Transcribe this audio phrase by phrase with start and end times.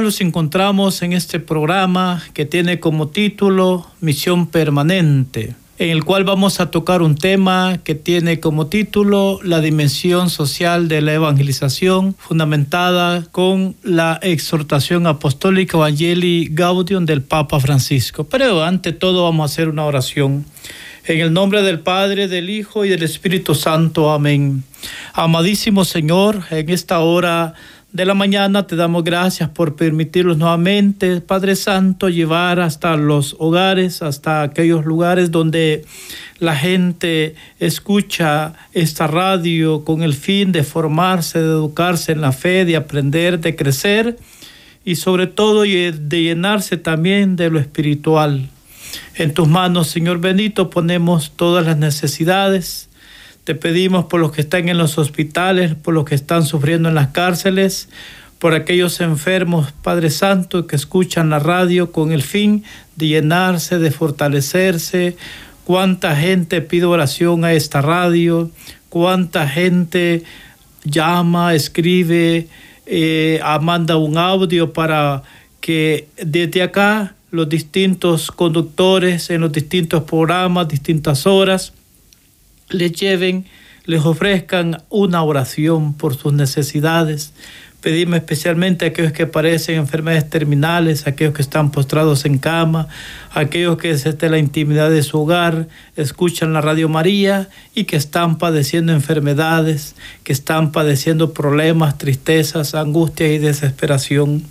[0.00, 6.58] Nos encontramos en este programa que tiene como título Misión Permanente en el cual vamos
[6.58, 13.24] a tocar un tema que tiene como título la dimensión social de la evangelización, fundamentada
[13.30, 18.24] con la exhortación apostólica Evangelii Gaudium del Papa Francisco.
[18.24, 20.44] Pero ante todo vamos a hacer una oración.
[21.06, 24.10] En el nombre del Padre, del Hijo y del Espíritu Santo.
[24.10, 24.64] Amén.
[25.14, 27.54] Amadísimo Señor, en esta hora
[27.92, 34.02] de la mañana te damos gracias por permitirnos nuevamente, Padre Santo, llevar hasta los hogares,
[34.02, 35.86] hasta aquellos lugares donde
[36.38, 42.66] la gente escucha esta radio con el fin de formarse, de educarse en la fe,
[42.66, 44.18] de aprender, de crecer
[44.84, 48.50] y sobre todo de llenarse también de lo espiritual.
[49.14, 52.87] En tus manos, Señor bendito, ponemos todas las necesidades
[53.48, 56.94] te pedimos por los que están en los hospitales, por los que están sufriendo en
[56.94, 57.88] las cárceles,
[58.38, 62.62] por aquellos enfermos, Padre Santo, que escuchan la radio con el fin
[62.96, 65.16] de llenarse, de fortalecerse.
[65.64, 68.50] Cuánta gente pide oración a esta radio,
[68.90, 70.24] cuánta gente
[70.84, 72.48] llama, escribe,
[72.84, 75.22] eh, manda un audio para
[75.62, 81.72] que desde acá los distintos conductores en los distintos programas, distintas horas,
[82.70, 83.46] les lleven,
[83.84, 87.32] les ofrezcan una oración por sus necesidades.
[87.80, 92.88] Pedimos especialmente a aquellos que padecen enfermedades terminales, aquellos que están postrados en cama,
[93.32, 98.36] aquellos que desde la intimidad de su hogar escuchan la Radio María y que están
[98.36, 104.42] padeciendo enfermedades, que están padeciendo problemas, tristezas, angustias y desesperación.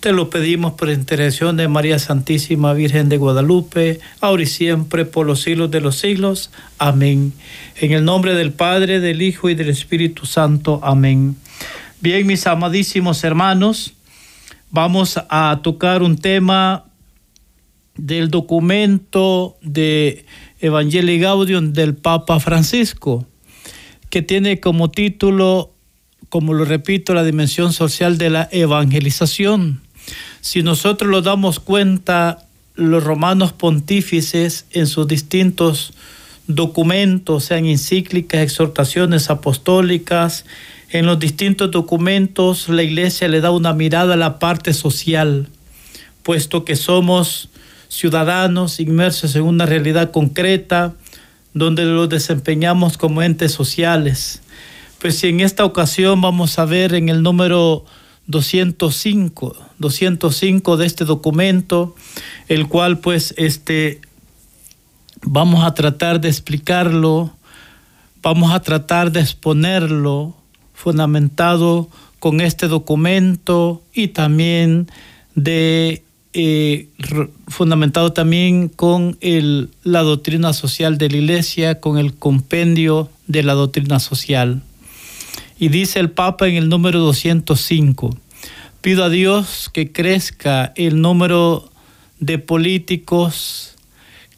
[0.00, 5.26] Te lo pedimos por intercesión de María Santísima Virgen de Guadalupe, ahora y siempre, por
[5.26, 6.50] los siglos de los siglos.
[6.78, 7.34] Amén.
[7.76, 10.80] En el nombre del Padre, del Hijo y del Espíritu Santo.
[10.82, 11.36] Amén.
[12.00, 13.92] Bien, mis amadísimos hermanos,
[14.70, 16.86] vamos a tocar un tema
[17.94, 20.24] del documento de
[20.60, 23.26] Evangelii Gaudium del Papa Francisco,
[24.08, 25.74] que tiene como título,
[26.30, 29.82] como lo repito, la dimensión social de la evangelización.
[30.40, 35.92] Si nosotros lo damos cuenta, los romanos pontífices en sus distintos
[36.46, 40.44] documentos, sean encíclicas, exhortaciones apostólicas,
[40.90, 45.48] en los distintos documentos la iglesia le da una mirada a la parte social,
[46.24, 47.48] puesto que somos
[47.88, 50.94] ciudadanos inmersos en una realidad concreta
[51.54, 54.42] donde los desempeñamos como entes sociales.
[55.00, 57.84] Pues si en esta ocasión vamos a ver en el número
[58.30, 61.94] 205, 205 de este documento,
[62.48, 64.00] el cual pues este
[65.22, 67.32] vamos a tratar de explicarlo,
[68.22, 70.34] vamos a tratar de exponerlo
[70.74, 71.88] fundamentado
[72.18, 74.88] con este documento y también
[75.34, 76.02] de
[76.32, 76.88] eh,
[77.48, 83.54] fundamentado también con el, la doctrina social de la iglesia, con el compendio de la
[83.54, 84.62] doctrina social.
[85.60, 88.16] Y dice el Papa en el número 205,
[88.80, 91.70] pido a Dios que crezca el número
[92.18, 93.76] de políticos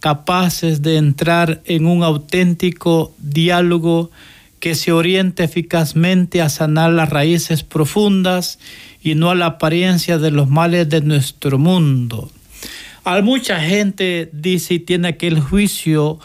[0.00, 4.10] capaces de entrar en un auténtico diálogo
[4.58, 8.58] que se oriente eficazmente a sanar las raíces profundas
[9.00, 12.32] y no a la apariencia de los males de nuestro mundo.
[13.04, 16.18] Hay mucha gente dice y tiene aquel juicio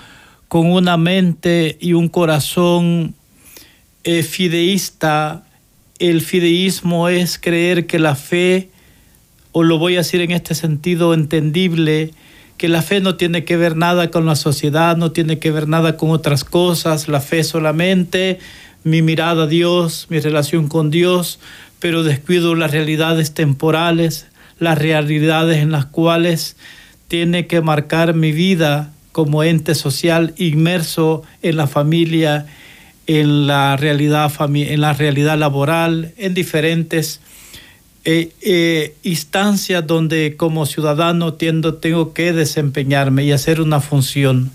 [0.48, 3.14] con una mente y un corazón
[4.24, 5.44] fideísta,
[6.00, 8.70] el fideísmo es creer que la fe,
[9.52, 12.14] o lo voy a decir en este sentido entendible,
[12.58, 15.68] que la fe no tiene que ver nada con la sociedad, no tiene que ver
[15.68, 18.40] nada con otras cosas, la fe solamente
[18.84, 21.40] mi mirada a Dios, mi relación con Dios,
[21.80, 24.28] pero descuido las realidades temporales,
[24.60, 26.56] las realidades en las cuales
[27.08, 32.46] tiene que marcar mi vida como ente social inmerso en la familia
[33.08, 37.22] en la realidad, en la realidad laboral, en diferentes
[38.04, 44.52] eh, eh, instancias donde como ciudadano tiendo, tengo que desempeñarme y hacer una función.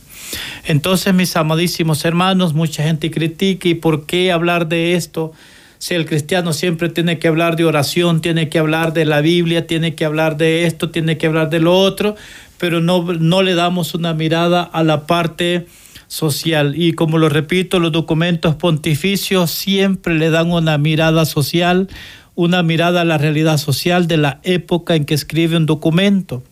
[0.65, 5.33] Entonces, mis amadísimos hermanos, mucha gente critica y por qué hablar de esto.
[5.79, 9.67] Si el cristiano siempre tiene que hablar de oración, tiene que hablar de la Biblia,
[9.67, 12.17] tiene que hablar de esto, tiene que hablar de lo otro,
[12.57, 15.67] pero no, no le damos una mirada a la parte
[16.13, 16.75] social.
[16.77, 21.89] Y como lo repito, los documentos pontificios siempre le dan una mirada social,
[22.35, 26.43] una mirada a la realidad social de la época en que escribe un documento.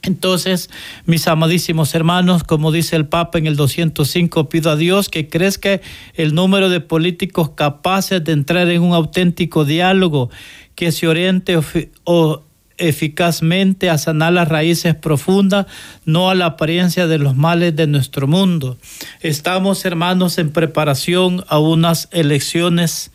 [0.00, 0.70] Entonces,
[1.04, 5.82] mis amadísimos hermanos, como dice el Papa en el 205, pido a Dios que crezca
[6.14, 10.30] el número de políticos capaces de entrar en un auténtico diálogo
[10.74, 11.58] que se oriente
[12.04, 12.42] o
[12.78, 15.66] eficazmente a sanar las raíces profundas,
[16.04, 18.78] no a la apariencia de los males de nuestro mundo.
[19.20, 23.12] Estamos, hermanos, en preparación a unas elecciones,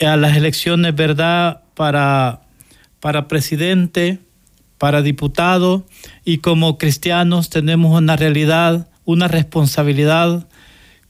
[0.00, 2.42] a las elecciones, ¿verdad?, para,
[3.00, 4.18] para presidente,
[4.78, 5.86] para diputado,
[6.24, 10.46] y como cristianos tenemos una realidad, una responsabilidad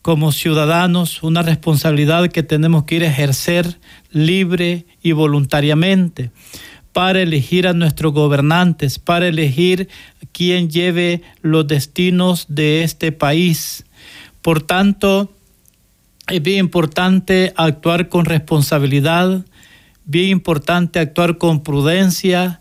[0.02, 3.78] como ciudadanos, una responsabilidad que tenemos que ir a ejercer
[4.10, 6.30] libre y voluntariamente
[6.94, 9.88] para elegir a nuestros gobernantes, para elegir
[10.30, 13.84] quién lleve los destinos de este país.
[14.42, 15.32] Por tanto,
[16.28, 19.44] es bien importante actuar con responsabilidad,
[20.04, 22.60] bien importante actuar con prudencia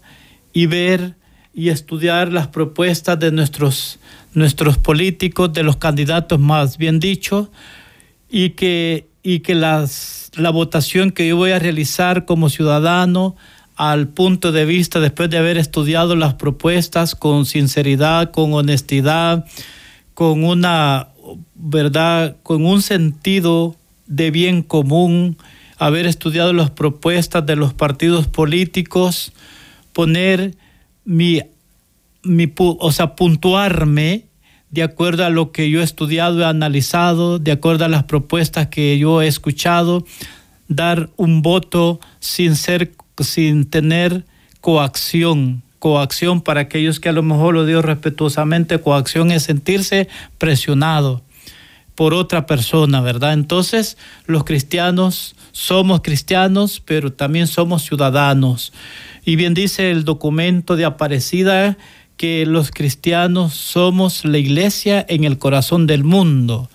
[0.52, 1.14] y ver
[1.54, 4.00] y estudiar las propuestas de nuestros,
[4.34, 7.52] nuestros políticos, de los candidatos más bien dicho,
[8.32, 9.86] y que, y que la
[10.52, 13.36] votación que yo voy a realizar como ciudadano
[13.76, 19.46] al punto de vista después de haber estudiado las propuestas con sinceridad, con honestidad,
[20.14, 21.10] con una
[21.56, 23.76] verdad, con un sentido
[24.06, 25.38] de bien común,
[25.78, 29.34] haber estudiado las propuestas de los partidos políticos,
[29.92, 30.56] poner
[31.06, 31.42] mi,
[32.22, 34.26] mi o sea, puntuarme
[34.70, 38.68] de acuerdo a lo que yo he estudiado, he analizado, de acuerdo a las propuestas
[38.68, 40.04] que yo he escuchado,
[40.68, 44.26] dar un voto sin ser sin tener
[44.62, 45.62] coacción.
[45.80, 50.08] Coacción para aquellos que a lo mejor lo digo respetuosamente, coacción es sentirse
[50.38, 51.22] presionado
[51.96, 53.34] por otra persona, ¿verdad?
[53.34, 58.74] Entonces, los cristianos somos cristianos, pero también somos ciudadanos.
[59.26, 61.78] Y bien dice el documento de Aparecida
[62.18, 66.70] que los cristianos somos la iglesia en el corazón del mundo.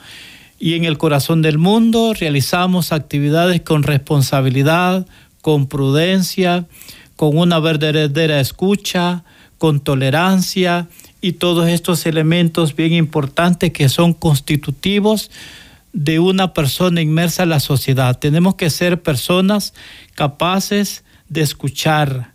[0.61, 5.07] Y en el corazón del mundo realizamos actividades con responsabilidad,
[5.41, 6.67] con prudencia,
[7.17, 9.25] con una verdadera escucha,
[9.59, 10.89] con tolerancia
[11.21, 15.31] y todos estos elementos bien importantes que son constitutivos
[15.93, 18.19] de una persona inmersa en la sociedad.
[18.19, 19.75] Tenemos que ser personas
[20.15, 22.33] capaces de escuchar,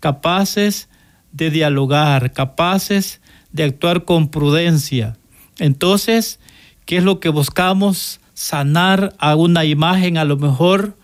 [0.00, 0.88] capaces
[1.32, 3.20] de dialogar, capaces
[3.52, 5.16] de actuar con prudencia.
[5.58, 6.38] Entonces,
[6.84, 8.20] ¿qué es lo que buscamos?
[8.34, 10.94] Sanar a una imagen a lo mejor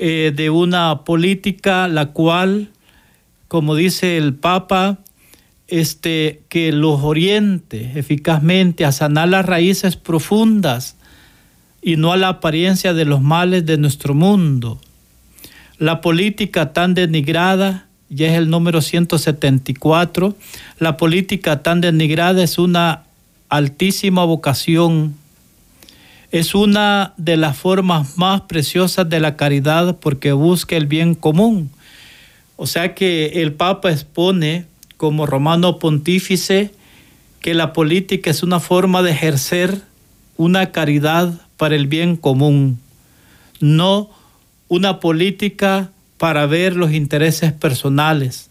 [0.00, 2.70] eh, de una política la cual,
[3.48, 4.98] como dice el Papa,
[5.66, 10.96] este, que los oriente eficazmente a sanar las raíces profundas
[11.82, 14.80] y no a la apariencia de los males de nuestro mundo.
[15.78, 20.36] La política tan denigrada, ya es el número 174,
[20.78, 23.02] la política tan denigrada es una
[23.48, 25.16] altísima vocación
[26.30, 31.70] es una de las formas más preciosas de la caridad porque busca el bien común.
[32.56, 34.66] O sea que el Papa expone
[34.96, 36.72] como romano pontífice
[37.40, 39.82] que la política es una forma de ejercer
[40.36, 42.78] una caridad para el bien común,
[43.60, 44.10] no
[44.68, 48.50] una política para ver los intereses personales,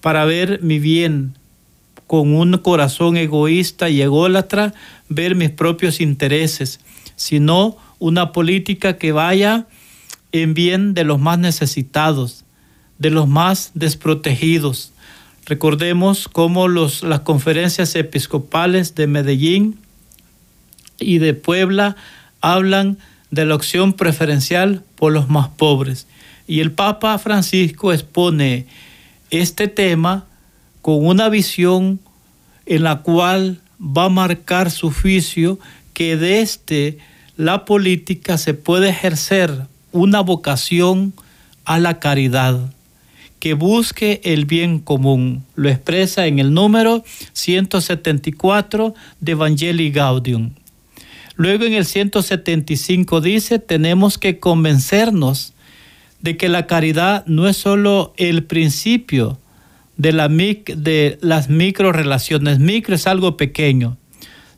[0.00, 1.36] para ver mi bien
[2.06, 4.72] con un corazón egoísta y ególatra,
[5.08, 6.80] ver mis propios intereses
[7.18, 9.66] sino una política que vaya
[10.32, 12.44] en bien de los más necesitados,
[12.98, 14.92] de los más desprotegidos.
[15.44, 19.78] Recordemos cómo los, las conferencias episcopales de Medellín
[21.00, 21.96] y de Puebla
[22.40, 22.98] hablan
[23.30, 26.06] de la opción preferencial por los más pobres.
[26.46, 28.66] Y el Papa Francisco expone
[29.30, 30.24] este tema
[30.82, 31.98] con una visión
[32.64, 35.58] en la cual va a marcar su juicio
[35.98, 36.98] que desde este,
[37.36, 41.12] la política se puede ejercer una vocación
[41.64, 42.72] a la caridad
[43.40, 45.44] que busque el bien común.
[45.56, 47.02] Lo expresa en el número
[47.32, 50.52] 174 de Evangelii Gaudium.
[51.34, 55.52] Luego en el 175 dice, tenemos que convencernos
[56.20, 59.36] de que la caridad no es solo el principio
[59.96, 62.60] de, la, de las micro relaciones.
[62.60, 63.97] Micro es algo pequeño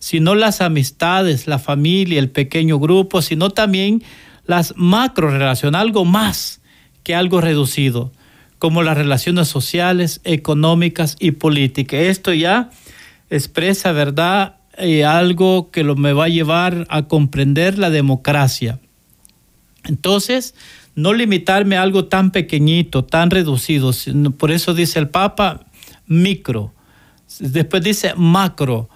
[0.01, 4.03] sino las amistades, la familia, el pequeño grupo, sino también
[4.47, 6.61] las macro relaciones, algo más
[7.05, 8.11] que algo reducido,
[8.59, 12.01] como las relaciones sociales, económicas y políticas.
[12.01, 12.71] Esto ya
[13.31, 18.81] expresa, ¿verdad?, eh, algo que lo, me va a llevar a comprender la democracia.
[19.85, 20.55] Entonces,
[20.95, 23.93] no limitarme a algo tan pequeñito, tan reducido.
[24.37, 25.67] Por eso dice el Papa,
[26.07, 26.75] micro.
[27.39, 28.90] Después dice macro.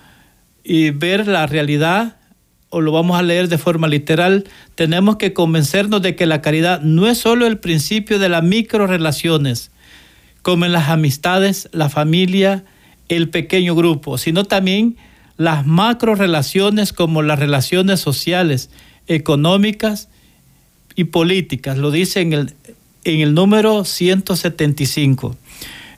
[0.65, 2.17] Y ver la realidad,
[2.71, 4.45] o lo vamos a leer de forma literal,
[4.75, 8.87] tenemos que convencernos de que la caridad no es solo el principio de las micro
[8.87, 9.71] relaciones,
[10.43, 12.65] como en las amistades, la familia,
[13.09, 14.97] el pequeño grupo, sino también
[15.37, 18.71] las macro relaciones como las relaciones sociales,
[19.07, 20.09] económicas
[20.95, 21.77] y políticas.
[21.77, 22.55] Lo dice en el,
[23.05, 25.37] en el número 175.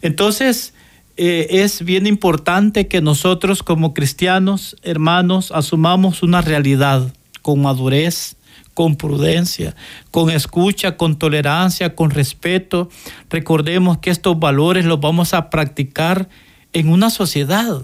[0.02, 0.74] Entonces,
[1.16, 8.36] eh, es bien importante que nosotros como cristianos, hermanos, asumamos una realidad con madurez,
[8.74, 9.74] con prudencia,
[10.10, 12.90] con escucha, con tolerancia, con respeto.
[13.30, 16.28] Recordemos que estos valores los vamos a practicar
[16.74, 17.82] en una sociedad.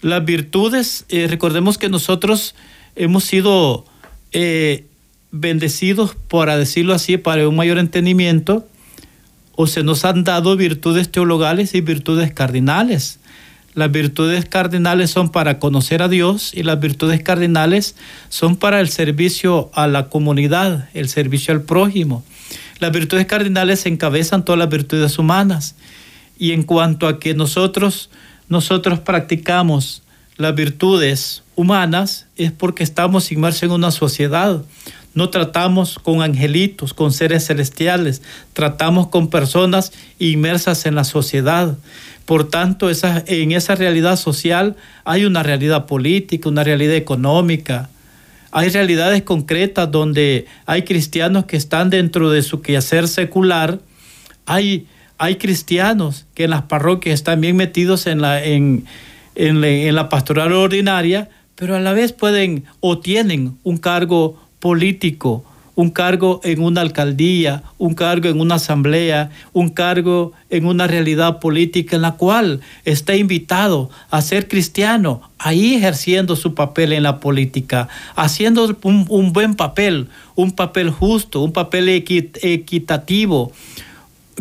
[0.00, 2.56] Las virtudes, eh, recordemos que nosotros
[2.96, 3.84] hemos sido
[4.32, 4.86] eh,
[5.30, 8.66] bendecidos, para decirlo así, para un mayor entendimiento,
[9.54, 13.18] o se nos han dado virtudes teologales y virtudes cardinales.
[13.74, 17.96] Las virtudes cardinales son para conocer a Dios y las virtudes cardinales
[18.28, 22.22] son para el servicio a la comunidad, el servicio al prójimo.
[22.80, 25.74] Las virtudes cardinales encabezan todas las virtudes humanas.
[26.38, 28.10] Y en cuanto a que nosotros,
[28.48, 30.02] nosotros practicamos
[30.36, 34.62] las virtudes humanas, es porque estamos inmersos en una sociedad
[35.14, 41.76] no tratamos con angelitos, con seres celestiales, tratamos con personas inmersas en la sociedad.
[42.24, 47.90] Por tanto, en esa realidad social hay una realidad política, una realidad económica.
[48.52, 53.80] Hay realidades concretas donde hay cristianos que están dentro de su quehacer secular.
[54.46, 54.86] Hay,
[55.38, 61.92] cristianos que en las parroquias están bien metidos en la pastoral ordinaria, pero a la
[61.92, 65.42] vez pueden o tienen un cargo político,
[65.74, 71.40] un cargo en una alcaldía, un cargo en una asamblea, un cargo en una realidad
[71.40, 77.18] política en la cual está invitado a ser cristiano, ahí ejerciendo su papel en la
[77.18, 83.50] política, haciendo un, buen papel, un papel justo, un papel equitativo,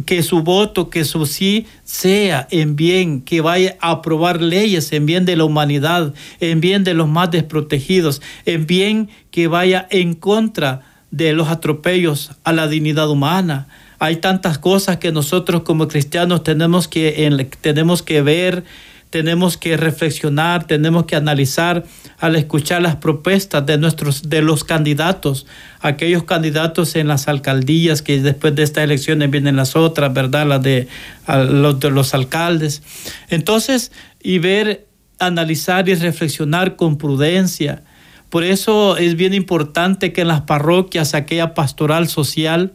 [0.06, 5.06] que su voto, que su sí sea en bien, que vaya a aprobar leyes en
[5.06, 10.14] bien de la humanidad, en bien de los más desprotegidos, en bien que vaya en
[10.14, 10.82] contra
[11.12, 13.68] de los atropellos a la dignidad humana.
[14.00, 18.64] Hay tantas cosas que nosotros como cristianos tenemos que, tenemos que ver,
[19.12, 21.84] tenemos que reflexionar, tenemos que analizar
[22.18, 25.46] al escuchar las propuestas de nuestros de los candidatos,
[25.82, 30.48] aquellos candidatos en las alcaldías que después de estas elecciones vienen las otras, ¿verdad?
[30.48, 30.88] Las de
[31.28, 32.82] los de los alcaldes.
[33.30, 33.92] Entonces,
[34.24, 34.88] y ver,
[35.20, 37.84] analizar y reflexionar con prudencia.
[38.30, 42.72] Por eso es bien importante que en las parroquias aquella pastoral social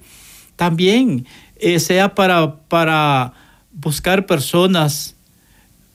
[0.57, 1.26] también
[1.57, 3.33] eh, sea para, para
[3.73, 5.16] buscar personas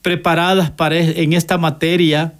[0.02, 2.34] preparadas para, en esta materia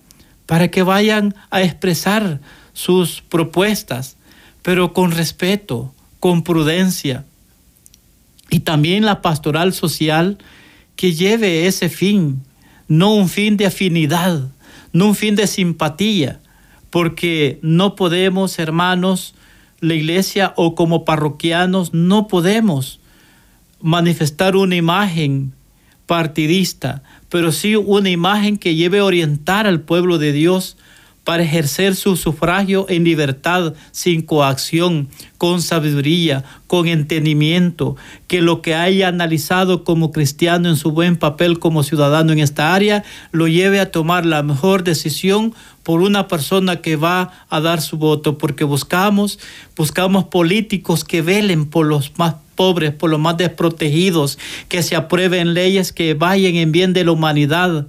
[0.46, 2.40] para que vayan a expresar
[2.72, 4.16] sus propuestas,
[4.62, 7.24] pero con respeto, con prudencia.
[8.50, 10.38] Y también la pastoral social
[10.96, 12.42] que lleve ese fin,
[12.88, 14.48] no un fin de afinidad,
[14.92, 16.40] no un fin de simpatía,
[16.90, 19.34] porque no podemos, hermanos,
[19.80, 23.00] la iglesia o como parroquianos, no podemos
[23.80, 25.54] manifestar una imagen
[26.06, 27.02] partidista,
[27.32, 30.76] pero sí una imagen que lleve a orientar al pueblo de Dios
[31.24, 35.08] para ejercer su sufragio en libertad, sin coacción,
[35.38, 37.96] con sabiduría, con entendimiento,
[38.26, 42.74] que lo que haya analizado como cristiano en su buen papel como ciudadano en esta
[42.74, 47.80] área, lo lleve a tomar la mejor decisión por una persona que va a dar
[47.80, 49.38] su voto, porque buscamos,
[49.74, 54.38] buscamos políticos que velen por los más pobres, por los más desprotegidos,
[54.68, 57.88] que se aprueben leyes que vayan en bien de la humanidad,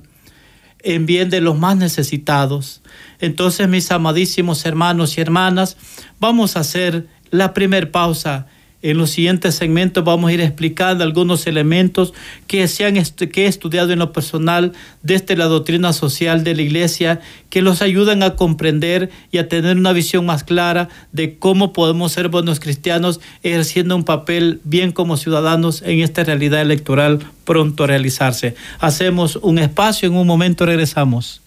[0.79, 2.81] en bien de los más necesitados.
[3.19, 5.77] Entonces, mis amadísimos hermanos y hermanas,
[6.19, 8.47] vamos a hacer la primera pausa
[8.83, 12.13] en los siguientes segmentos vamos a ir explicando algunos elementos
[12.47, 16.61] que, se han que he estudiado en lo personal desde la doctrina social de la
[16.61, 21.71] Iglesia que los ayudan a comprender y a tener una visión más clara de cómo
[21.71, 27.85] podemos ser buenos cristianos ejerciendo un papel bien como ciudadanos en esta realidad electoral pronto
[27.85, 28.55] a realizarse.
[28.79, 31.41] Hacemos un espacio, en un momento regresamos.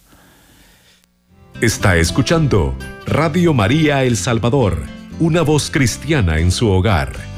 [1.61, 2.75] Está escuchando
[3.05, 7.36] Radio María El Salvador una voz cristiana en su hogar.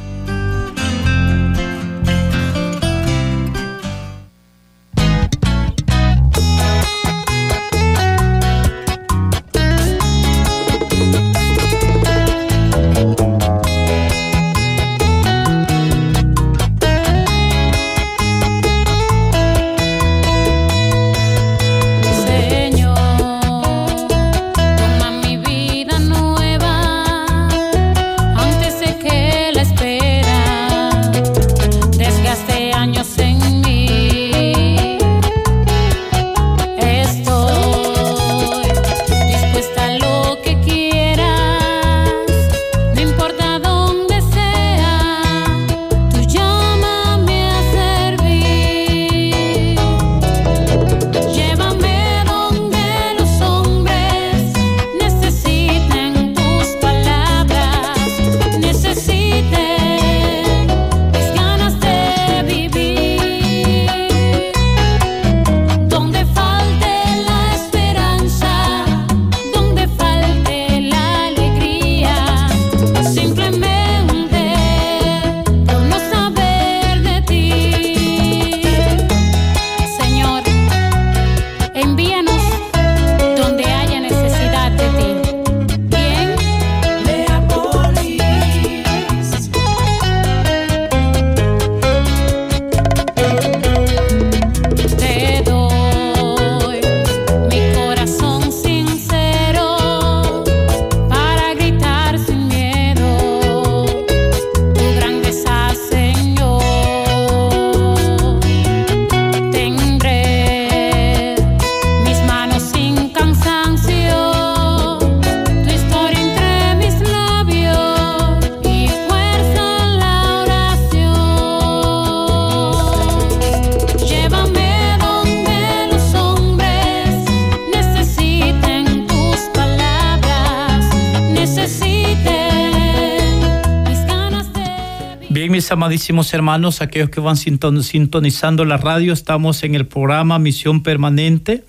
[135.71, 141.65] Amadísimos hermanos, aquellos que van sintonizando la radio, estamos en el programa Misión Permanente.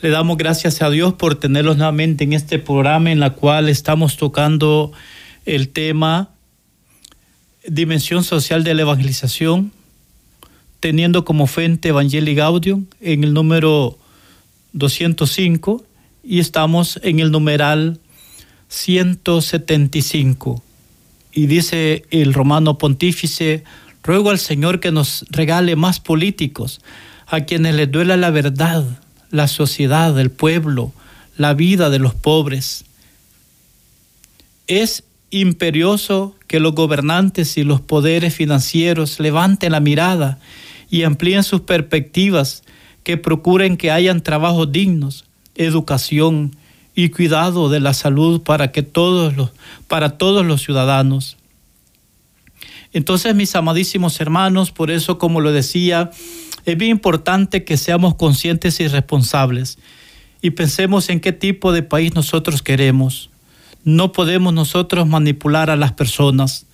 [0.00, 4.16] Le damos gracias a Dios por tenerlos nuevamente en este programa en la cual estamos
[4.16, 4.92] tocando
[5.46, 6.30] el tema
[7.66, 9.72] Dimensión Social de la Evangelización,
[10.80, 13.98] teniendo como fuente Evangelii Gaudium en el número
[14.72, 15.84] 205
[16.24, 18.00] y estamos en el numeral
[18.68, 20.63] 175.
[21.34, 23.64] Y dice el romano pontífice,
[24.04, 26.80] ruego al Señor que nos regale más políticos,
[27.26, 28.84] a quienes les duela la verdad,
[29.30, 30.92] la sociedad, el pueblo,
[31.36, 32.84] la vida de los pobres.
[34.68, 40.38] Es imperioso que los gobernantes y los poderes financieros levanten la mirada
[40.88, 42.62] y amplíen sus perspectivas,
[43.02, 45.24] que procuren que hayan trabajos dignos,
[45.56, 46.56] educación,
[46.94, 49.50] y cuidado de la salud para que todos los,
[49.88, 51.36] para todos los ciudadanos.
[52.92, 56.10] Entonces, mis amadísimos hermanos, por eso, como lo decía,
[56.64, 59.78] es bien importante que seamos conscientes y responsables
[60.40, 63.30] y pensemos en qué tipo de país nosotros queremos.
[63.82, 66.66] No podemos nosotros manipular a las personas,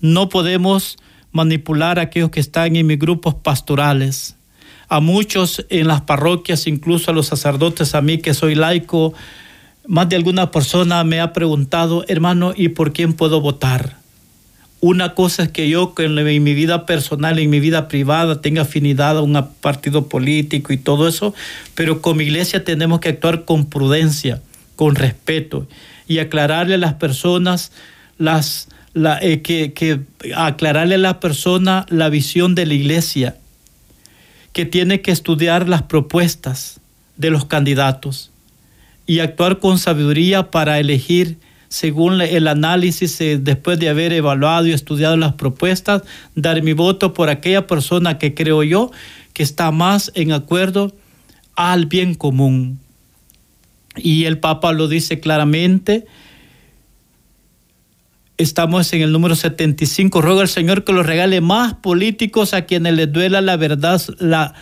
[0.00, 0.98] no podemos
[1.32, 4.36] manipular a aquellos que están en mis grupos pastorales,
[4.88, 9.14] a muchos en las parroquias, incluso a los sacerdotes, a mí que soy laico,
[9.86, 13.98] más de alguna persona me ha preguntado, hermano, ¿y por quién puedo votar?
[14.80, 19.16] Una cosa es que yo en mi vida personal, en mi vida privada, tenga afinidad
[19.16, 21.34] a un partido político y todo eso,
[21.74, 24.42] pero como iglesia tenemos que actuar con prudencia,
[24.76, 25.66] con respeto
[26.06, 27.72] y aclararle a las personas
[28.18, 28.68] las,
[29.22, 30.00] eh, que, que
[30.36, 33.36] aclararle a la persona la visión de la iglesia,
[34.52, 36.80] que tiene que estudiar las propuestas
[37.16, 38.33] de los candidatos
[39.06, 41.38] y actuar con sabiduría para elegir
[41.68, 46.02] según el análisis eh, después de haber evaluado y estudiado las propuestas,
[46.36, 48.92] dar mi voto por aquella persona que creo yo
[49.32, 50.94] que está más en acuerdo
[51.56, 52.78] al bien común.
[53.96, 56.06] Y el Papa lo dice claramente.
[58.36, 60.20] Estamos en el número 75.
[60.20, 64.54] Ruego al Señor que los regale más políticos a quienes les duela la verdad, la,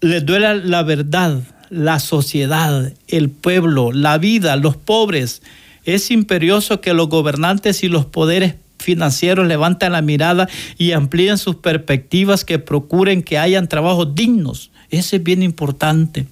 [0.00, 1.40] les duela la verdad,
[1.72, 5.40] la sociedad, el pueblo, la vida, los pobres.
[5.84, 11.56] Es imperioso que los gobernantes y los poderes financieros levanten la mirada y amplíen sus
[11.56, 14.70] perspectivas, que procuren que hayan trabajos dignos.
[14.90, 16.26] Ese es bien importante.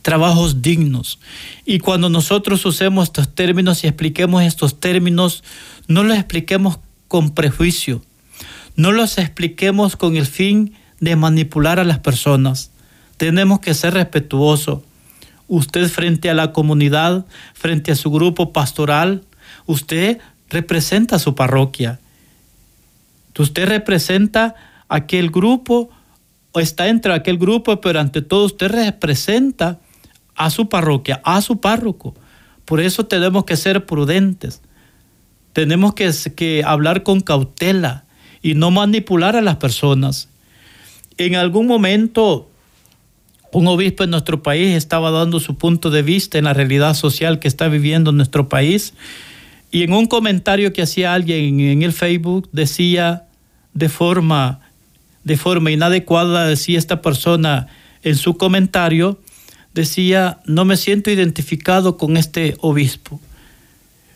[0.00, 1.18] Trabajos dignos.
[1.66, 5.44] Y cuando nosotros usemos estos términos y expliquemos estos términos,
[5.86, 8.02] no los expliquemos con prejuicio.
[8.74, 12.71] No los expliquemos con el fin de manipular a las personas
[13.22, 14.80] tenemos que ser respetuosos.
[15.46, 19.22] Usted frente a la comunidad, frente a su grupo pastoral,
[19.64, 20.18] usted
[20.50, 22.00] representa a su parroquia.
[23.38, 24.56] Usted representa
[24.88, 25.88] aquel grupo
[26.50, 29.78] o está entre aquel grupo, pero ante todo usted representa
[30.34, 32.16] a su parroquia, a su párroco.
[32.64, 34.62] Por eso tenemos que ser prudentes.
[35.52, 38.02] Tenemos que hablar con cautela
[38.42, 40.28] y no manipular a las personas.
[41.18, 42.48] En algún momento
[43.52, 47.38] un obispo en nuestro país estaba dando su punto de vista en la realidad social
[47.38, 48.94] que está viviendo nuestro país.
[49.70, 53.24] Y en un comentario que hacía alguien en el Facebook decía
[53.74, 54.60] de forma
[55.24, 57.68] de forma inadecuada decía esta persona
[58.02, 59.20] en su comentario
[59.72, 63.20] decía no me siento identificado con este obispo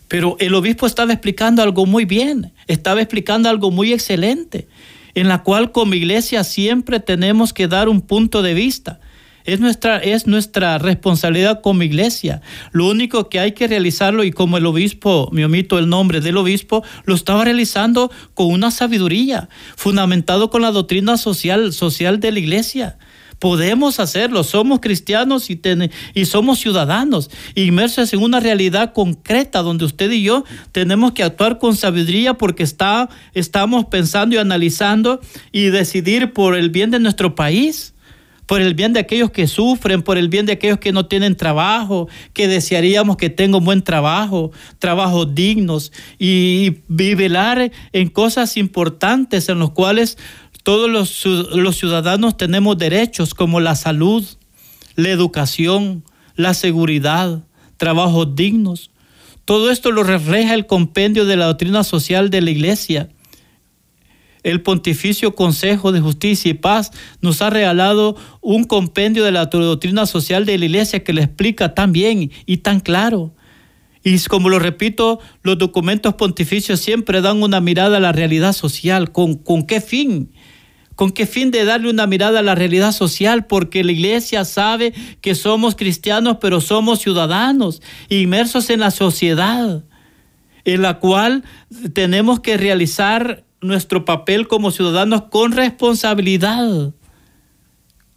[0.08, 4.66] pero el obispo estaba explicando algo muy bien estaba explicando algo muy excelente
[5.14, 9.00] en la cual como iglesia siempre tenemos que dar un punto de vista
[9.46, 12.42] es nuestra, es nuestra responsabilidad como iglesia.
[12.72, 16.36] Lo único que hay que realizarlo, y como el obispo, me omito el nombre del
[16.36, 22.38] obispo, lo estaba realizando con una sabiduría, fundamentado con la doctrina social, social de la
[22.40, 22.98] iglesia.
[23.38, 25.60] Podemos hacerlo, somos cristianos y,
[26.14, 31.58] y, somos ciudadanos, inmersos en una realidad concreta donde usted y yo tenemos que actuar
[31.58, 35.20] con sabiduría porque está, estamos pensando y analizando
[35.52, 37.92] y decidir por el bien de nuestro país
[38.46, 41.36] por el bien de aquellos que sufren, por el bien de aquellos que no tienen
[41.36, 49.58] trabajo, que desearíamos que tengan buen trabajo, trabajos dignos y, velar en cosas importantes en
[49.58, 50.16] los cuales
[50.62, 54.24] todos los ciudadanos tenemos derechos como la salud,
[54.94, 56.04] la educación,
[56.34, 57.44] la seguridad,
[57.76, 58.90] trabajos dignos.
[59.44, 63.08] Todo esto lo refleja el compendio de la doctrina social de la Iglesia
[64.46, 70.06] el Pontificio Consejo de Justicia y Paz nos ha regalado un compendio de la doctrina
[70.06, 73.34] social de la Iglesia que le explica tan bien y tan claro.
[74.04, 79.10] Y como lo repito, los documentos pontificios siempre dan una mirada a la realidad social.
[79.10, 80.30] ¿Con, con qué fin?
[80.94, 83.46] ¿Con qué fin de darle una mirada a la realidad social?
[83.46, 89.82] Porque la iglesia sabe que somos cristianos, pero somos ciudadanos, inmersos en la sociedad,
[90.64, 91.42] en la cual
[91.92, 96.92] tenemos que realizar nuestro papel como ciudadanos con responsabilidad,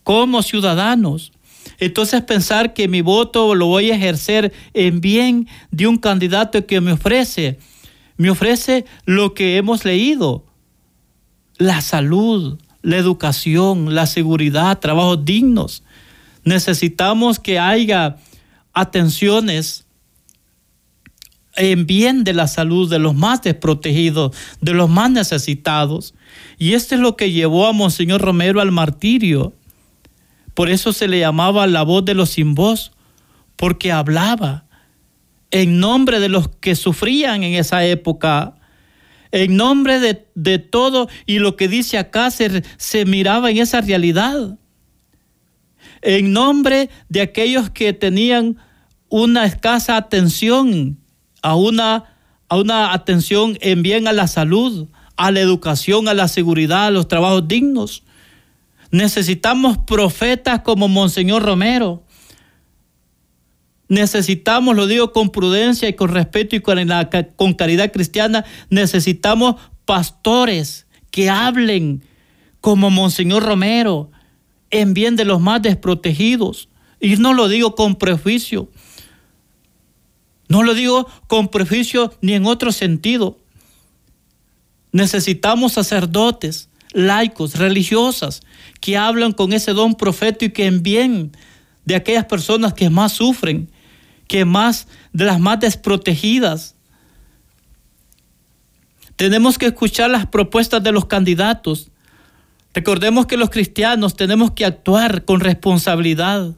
[0.04, 1.32] como ciudadanos.
[1.80, 6.82] Entonces pensar que mi voto lo voy a ejercer en bien de un candidato que
[6.82, 7.60] me ofrece,
[8.18, 10.46] me ofrece lo que hemos leído,
[11.58, 15.84] la salud, la educación, la seguridad, trabajos dignos.
[16.44, 18.18] Necesitamos que haya
[18.74, 19.86] atenciones
[21.60, 26.16] en bien de la salud de los más desprotegidos, de los más necesitados.
[26.58, 29.54] Y esto es lo que llevó a Monseñor Romero al martirio.
[30.54, 32.94] Por eso se le llamaba la voz de los sin voz,
[33.58, 34.66] porque hablaba
[35.52, 38.56] en nombre de los que sufrían en esa época,
[39.32, 44.58] en nombre de, todo, y lo que dice acá se, se miraba en esa realidad,
[46.02, 48.58] en nombre de aquellos que tenían
[49.10, 50.98] una escasa atención,
[51.42, 52.16] a una,
[52.48, 56.92] a una atención en bien a la salud, a la educación, a la seguridad, a
[56.92, 58.04] los trabajos dignos.
[58.92, 62.04] Necesitamos profetas como Monseñor Romero.
[63.88, 66.80] Necesitamos, lo digo con prudencia y con respeto y con,
[67.36, 72.04] con caridad cristiana, necesitamos pastores que hablen
[72.62, 74.12] como Monseñor Romero
[74.70, 76.70] en bien de los más desprotegidos.
[77.00, 78.70] Y no lo digo con prejuicio.
[80.50, 83.38] No lo digo con prejuicio ni en otro sentido.
[84.92, 88.42] Necesitamos sacerdotes, laicos, religiosas,
[88.82, 91.32] que hablan con ese don profético y en bien
[91.86, 93.70] de aquellas personas que más sufren,
[94.28, 96.76] que más de las más desprotegidas.
[99.16, 101.92] Tenemos que escuchar las propuestas de los candidatos.
[102.74, 106.56] Recordemos que los cristianos tenemos que actuar con responsabilidad,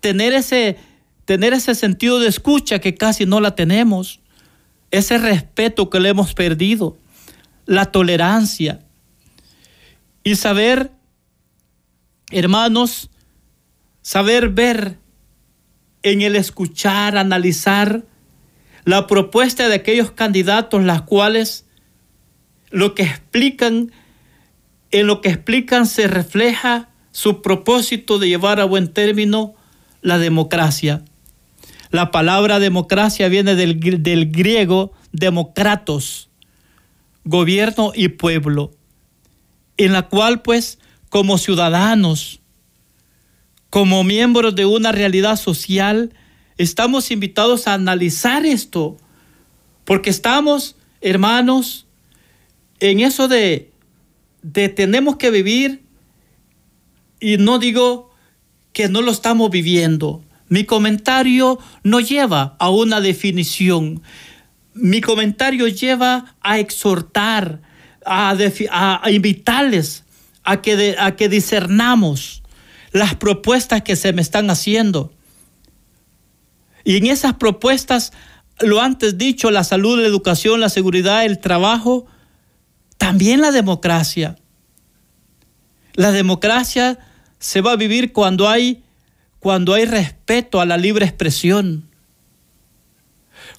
[0.00, 0.78] tener ese,
[1.26, 4.20] tener ese sentido de escucha que casi no la tenemos,
[4.90, 6.96] ese respeto que le hemos perdido,
[7.66, 8.80] la tolerancia
[10.22, 10.92] y saber
[12.30, 13.10] hermanos,
[14.02, 14.98] saber ver
[16.02, 18.04] en el escuchar, analizar
[18.84, 21.66] la propuesta de aquellos candidatos, las cuales
[22.70, 23.90] lo que explican,
[24.92, 29.54] en lo que explican se refleja su propósito de llevar a buen término
[30.02, 31.04] la democracia.
[31.90, 36.28] La palabra democracia viene del, del griego democratos,
[37.24, 38.72] gobierno y pueblo,
[39.76, 42.40] en la cual pues como ciudadanos,
[43.70, 46.12] como miembros de una realidad social,
[46.58, 48.96] estamos invitados a analizar esto,
[49.84, 51.86] porque estamos, hermanos,
[52.80, 53.70] en eso de,
[54.42, 55.82] de tenemos que vivir,
[57.20, 58.10] y no digo
[58.72, 60.22] que no lo estamos viviendo.
[60.48, 64.02] Mi comentario no lleva a una definición.
[64.74, 67.62] Mi comentario lleva a exhortar,
[68.04, 68.36] a,
[69.10, 70.04] invitarles
[70.44, 72.42] a que, a que discernamos
[72.92, 75.12] las propuestas que se me están haciendo.
[76.84, 78.12] Y en esas propuestas,
[78.60, 82.06] lo antes dicho, la salud, la educación, la seguridad, el trabajo,
[82.96, 84.36] también la democracia.
[85.94, 86.98] La democracia
[87.38, 88.84] se va a vivir cuando hay,
[89.38, 91.88] cuando hay respeto a la libre expresión.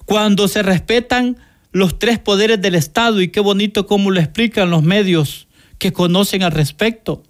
[0.04, 1.38] Cuando se respetan
[1.72, 6.42] los tres poderes del Estado y qué bonito cómo lo explican los medios que conocen
[6.42, 7.22] al respecto.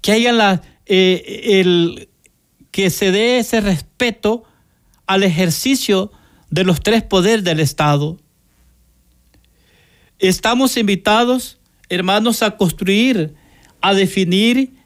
[0.00, 2.08] Que haya la, eh, el,
[2.70, 4.44] que se dé ese respeto
[5.06, 6.12] al ejercicio
[6.50, 8.18] de los tres poderes del Estado.
[10.18, 13.34] Estamos invitados, hermanos, a construir,
[13.80, 14.77] a definir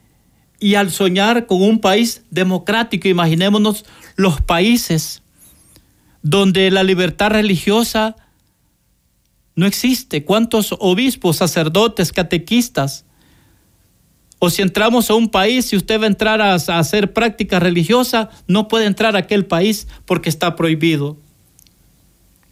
[0.63, 3.09] y al soñar con un país democrático.
[3.09, 5.23] Imaginémonos los países
[6.23, 8.15] donde la libertad religiosa
[9.57, 10.25] no existe.
[10.25, 13.05] ¿Cuántos obispos, sacerdotes, catequistas?
[14.39, 18.31] O si entramos a un país, si usted va a entrar a, hacer práctica religiosa,
[18.47, 21.17] no puede entrar a aquel país porque está prohibido.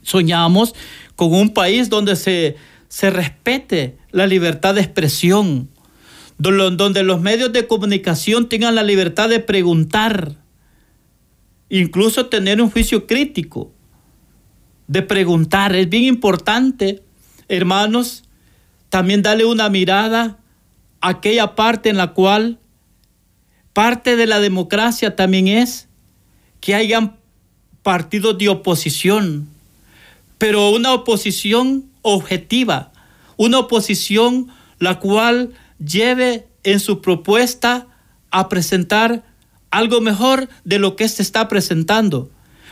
[0.03, 0.75] Soñamos
[1.15, 2.57] con un país donde se,
[2.89, 5.69] se respete la libertad de expresión,
[6.41, 10.37] donde los medios de comunicación tengan la libertad de preguntar,
[11.69, 13.71] incluso tener un juicio crítico
[14.87, 15.77] de preguntar.
[15.77, 17.03] Es bien importante,
[17.49, 18.25] hermanos,
[18.89, 20.39] también darle una mirada
[21.03, 22.59] a aquella parte en la cual
[23.75, 25.89] parte de la democracia también es
[26.61, 27.17] que hayan
[27.83, 29.47] partidos de oposición,
[30.39, 32.93] pero una oposición objetiva,
[33.37, 34.49] una oposición
[34.79, 35.53] la cual
[35.85, 37.87] lleve en su propuesta
[38.31, 39.25] a presentar
[39.71, 42.31] algo mejor de lo que se está presentando.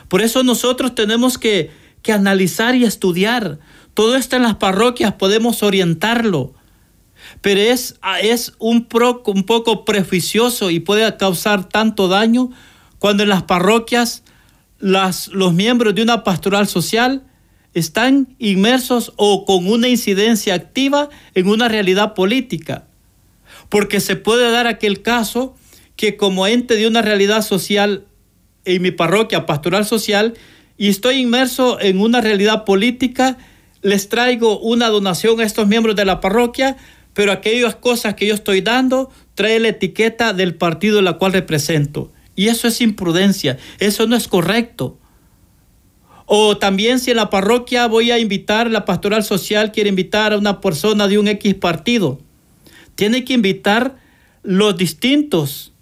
[0.09, 1.71] Por eso nosotros tenemos que,
[2.03, 3.59] que analizar y estudiar.
[3.94, 6.55] Todo esto en las parroquias podemos orientarlo,
[7.40, 12.51] pero es, es un, pro, un poco prejuicioso y puede causar tanto daño
[12.99, 14.23] cuando en las parroquias
[14.79, 17.25] las, los miembros de una pastoral social
[17.75, 22.88] están inmersos o con una incidencia activa en una realidad política.
[23.68, 25.54] Porque se puede dar aquel caso
[25.96, 28.07] que como ente de una realidad social
[28.64, 30.35] en mi parroquia pastoral social
[30.76, 33.37] y estoy inmerso en una realidad política,
[33.83, 36.76] les traigo una donación a estos miembros de la parroquia,
[37.14, 42.12] pero aquellas cosas que yo estoy dando trae la etiqueta del partido la cual represento.
[42.37, 44.98] Y eso es imprudencia, eso no es correcto.
[46.26, 50.38] O también si en la parroquia voy a invitar, la pastoral social quiere invitar a
[50.38, 52.20] una persona de un X partido,
[52.98, 53.94] tiene que invitar
[54.42, 55.72] los distintos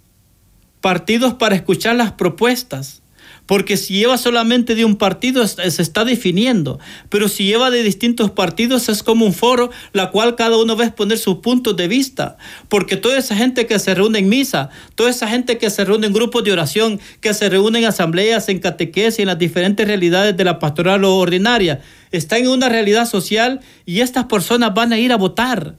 [0.83, 3.01] partidos para escuchar las propuestas.
[3.47, 8.33] Porque si lleva solamente de un partido se está definiendo, pero si lleva de distintos
[8.33, 11.89] partidos es como un foro, la cual cada uno va a exponer sus puntos de
[11.89, 12.37] vista.
[12.69, 16.09] Porque toda esa gente que se reúne en misa, toda esa gente que se reúne
[16.09, 20.37] en grupos de oración, que se reúne en asambleas, en catequesis, en las diferentes realidades
[20.37, 25.13] de la pastoral ordinaria, está en una realidad social y estas personas van a ir
[25.13, 25.77] a votar.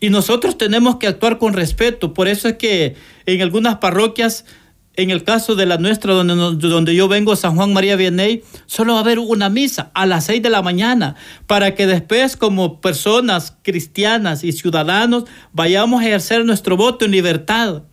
[0.00, 2.14] Y nosotros tenemos que actuar con respeto.
[2.14, 4.44] Por eso es que en algunas parroquias
[4.96, 8.98] en el caso de la nuestra, donde, yo vengo, San Juan María Vianney, solo va
[8.98, 11.14] a haber una misa a las seis de la mañana,
[11.46, 17.84] para que después, como personas cristianas y ciudadanos, vayamos a ejercer nuestro voto en libertad.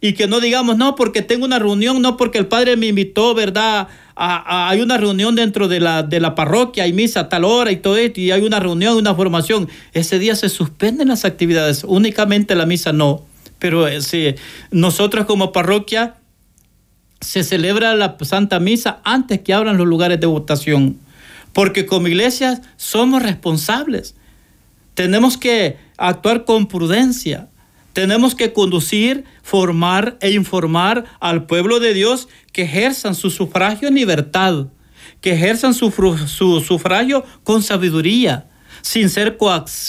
[0.00, 3.34] Y que no digamos, no, porque tengo una reunión, no, porque el padre me invitó,
[3.34, 3.88] ¿verdad?
[4.22, 7.76] hay una reunión dentro de la, de la parroquia, hay misa a tal hora y
[7.76, 9.68] todo esto, y hay una reunión, una formación.
[9.94, 13.24] Ese día se suspenden las actividades, únicamente la misa no.
[13.58, 14.34] Pero eh, sí,
[14.70, 16.16] nosotros como parroquia
[17.20, 20.98] se celebra la Santa Misa antes que abran los lugares de votación,
[21.52, 24.16] porque como iglesias somos responsables.
[24.94, 27.48] Tenemos que actuar con prudencia.
[27.92, 33.94] Tenemos que conducir, formar e informar al pueblo de Dios que ejerzan su sufragio en
[33.94, 34.66] libertad,
[35.20, 35.90] que ejerzan su,
[36.64, 38.48] sufragio con sabiduría,
[38.82, 39.36] sin ser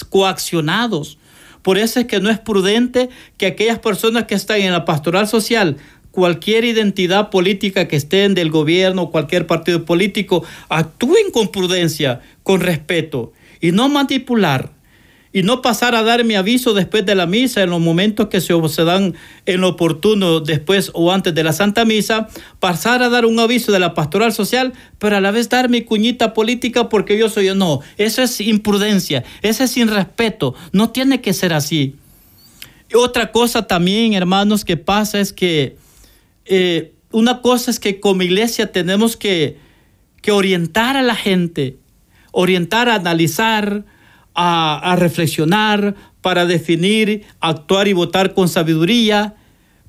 [0.10, 1.20] coaccionados.
[1.62, 5.28] Por eso es que no es prudente que aquellas personas que están en la pastoral
[5.28, 5.78] social
[6.12, 13.32] cualquier identidad política que estén del gobierno, cualquier partido político, actúen con prudencia, con respeto
[13.62, 14.72] y no manipular
[15.34, 18.42] y no pasar a dar mi aviso después de la misa en los momentos que
[18.42, 19.16] se, se, dan
[19.46, 22.28] en lo oportuno después o antes de la Santa Misa,
[22.60, 25.84] pasar a dar un aviso de la pastoral social, pero a la vez dar mi
[25.84, 27.56] cuñita política porque yo soy yo.
[27.56, 31.96] No, eso es imprudencia, eso es sin respeto, no tiene que ser así.
[32.94, 35.78] otra cosa también, hermanos, que pasa es que
[36.46, 39.58] eh, una cosa es que como iglesia tenemos que,
[40.22, 41.78] que orientar a la gente,
[42.32, 43.86] orientar a analizar,
[44.34, 49.36] a, reflexionar, para definir, actuar y votar con sabiduría.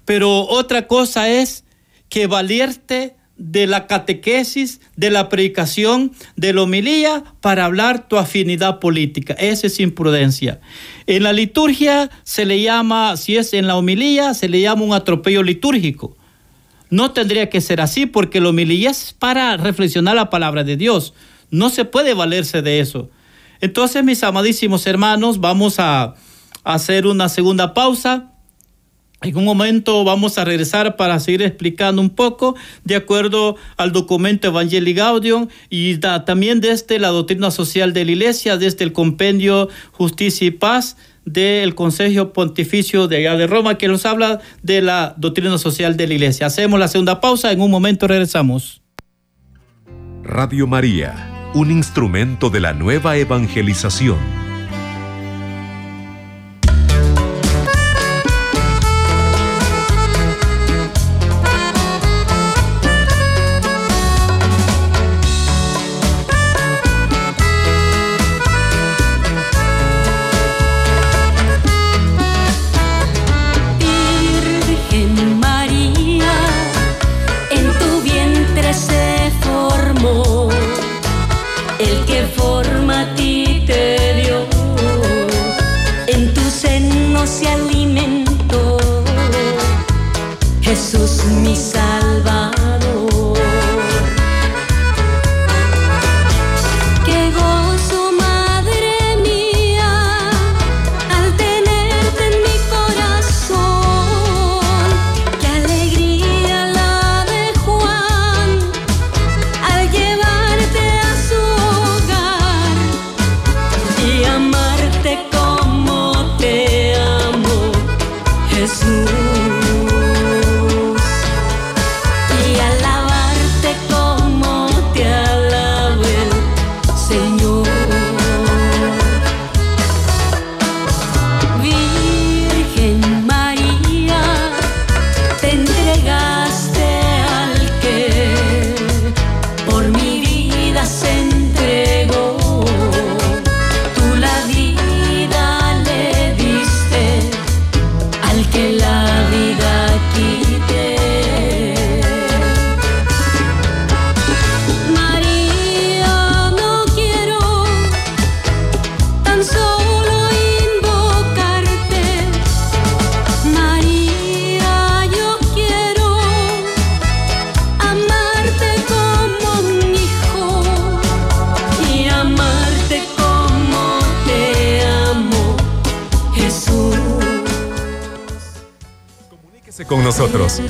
[0.05, 1.65] Pero otra cosa es
[2.09, 8.79] que valerte de la catequesis, de la predicación, de la homilía para hablar tu afinidad
[8.79, 9.35] política.
[9.35, 10.61] Esa es imprudencia.
[11.07, 14.95] En la liturgia se le llama, si es en la homilía, se le llama un
[14.95, 16.17] atropello litúrgico.
[16.91, 21.15] No tendría que ser así porque la homilía es para reflexionar la palabra de Dios.
[21.51, 23.11] No se puede valerse de eso.
[23.63, 26.15] Entonces, mis amadísimos hermanos, vamos a
[26.65, 28.33] hacer una segunda pausa.
[29.23, 34.49] En un momento vamos a regresar para seguir explicando un poco de acuerdo al documento
[34.49, 40.49] Evangelii Gaudium y también desde la doctrina social de la Iglesia, desde el compendio Justicia
[40.49, 45.97] y Paz del Consejo Pontificio de de Roma, que nos habla de la doctrina social
[45.97, 46.47] de la Iglesia.
[46.47, 48.83] Hacemos la segunda pausa, en un momento regresamos.
[50.25, 54.52] Radio María, un instrumento de la nueva evangelización.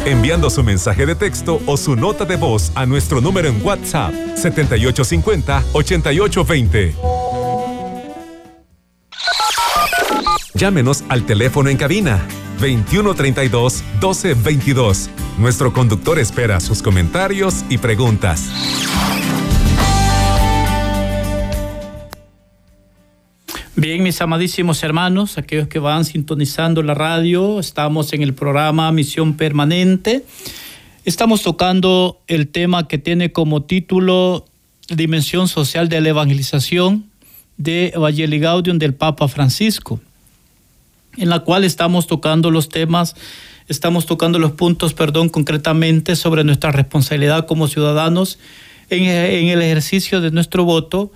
[0.04, 4.12] Enviando su mensaje de texto o su nota de voz a nuestro número en WhatsApp
[4.36, 6.94] 7850-8820.
[10.54, 12.26] Llámenos al teléfono en cabina
[12.60, 15.10] 2132 1222.
[15.38, 18.50] Nuestro conductor espera sus comentarios y preguntas.
[23.82, 29.36] Bien, mis amadísimos hermanos, aquellos que van sintonizando la radio, estamos en el programa Misión
[29.36, 30.24] Permanente.
[31.04, 34.44] Estamos tocando el tema que tiene como título
[34.88, 37.06] Dimensión Social de la Evangelización
[37.56, 39.98] de Evangelii Gaudium del Papa Francisco,
[41.16, 43.16] en la cual estamos tocando los temas,
[43.66, 48.38] estamos tocando los puntos, perdón, concretamente sobre nuestra responsabilidad como ciudadanos
[48.90, 51.10] en, en el ejercicio de nuestro voto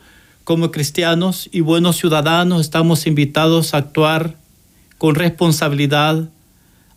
[0.46, 4.36] como cristianos y buenos ciudadanos estamos invitados a actuar
[4.96, 6.30] con responsabilidad,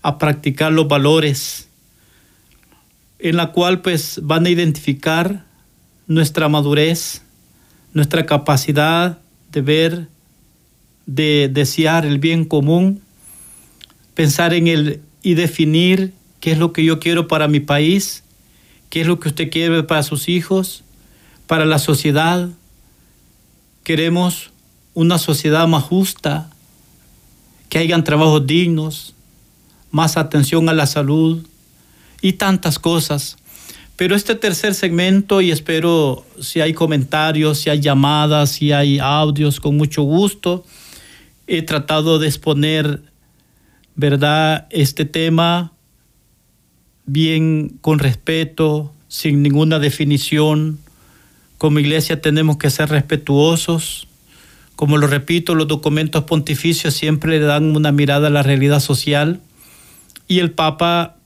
[0.04, 1.68] a practicar los valores,
[3.18, 5.46] en la cual pues van a identificar
[6.06, 7.24] nuestra madurez,
[7.92, 9.18] nuestra capacidad
[9.52, 10.08] de ver,
[11.08, 13.02] de desear el bien común,
[14.14, 18.24] pensar en el y definir qué es lo que yo quiero para mi país,
[18.92, 20.84] qué es lo que usted quiere para sus hijos,
[21.48, 22.50] para la sociedad,
[23.84, 24.52] Queremos
[24.94, 26.50] una sociedad más justa,
[27.70, 29.14] que hayan trabajos dignos,
[29.92, 31.46] más atención a la salud
[32.22, 33.38] y tantas cosas.
[33.96, 39.60] Pero este tercer segmento, y espero si hay comentarios, si hay llamadas, si hay audios,
[39.60, 40.66] con mucho gusto,
[41.48, 43.02] he tratado de exponer,
[43.96, 45.74] ¿verdad?, este tema
[47.06, 50.80] bien con respeto, sin ninguna definición,
[51.60, 54.08] como iglesia tenemos que ser respetuosos.
[54.78, 59.42] Como lo repito, los documentos pontificios siempre dan una mirada a la realidad social
[60.30, 61.18] y el Papa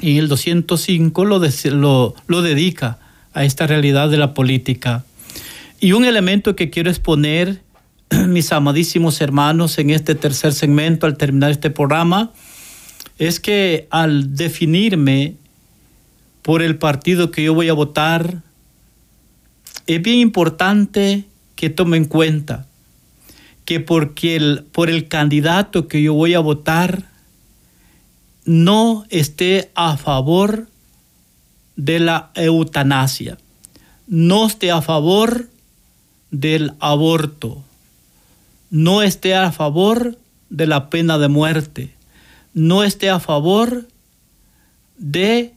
[0.00, 3.00] en el 205 lo, lo, lo dedica
[3.34, 5.04] a esta realidad de la política.
[5.80, 7.62] Y un elemento que quiero exponer,
[8.28, 12.30] mis amadísimos hermanos, en este tercer segmento, al terminar este programa,
[13.18, 15.34] es que al definirme
[16.42, 18.42] por el partido que yo voy a votar,
[19.86, 21.24] es bien importante
[21.56, 22.66] que tome en cuenta
[23.64, 27.04] que porque el, por el candidato que yo voy a votar
[28.44, 30.68] no esté a favor
[31.76, 33.38] de la eutanasia,
[34.06, 35.48] no esté a favor
[36.30, 37.62] del aborto,
[38.70, 40.18] no esté a favor
[40.50, 41.94] de la pena de muerte,
[42.52, 43.86] no esté a favor
[44.98, 45.54] de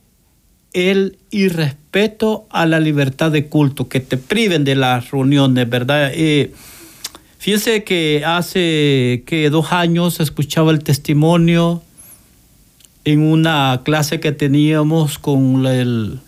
[0.76, 6.12] el irrespeto a la libertad de culto, que te priven de las reuniones, ¿verdad?
[6.14, 6.52] Eh,
[7.38, 11.82] fíjense que hace que dos años escuchaba el testimonio
[13.06, 16.20] en una clase que teníamos con el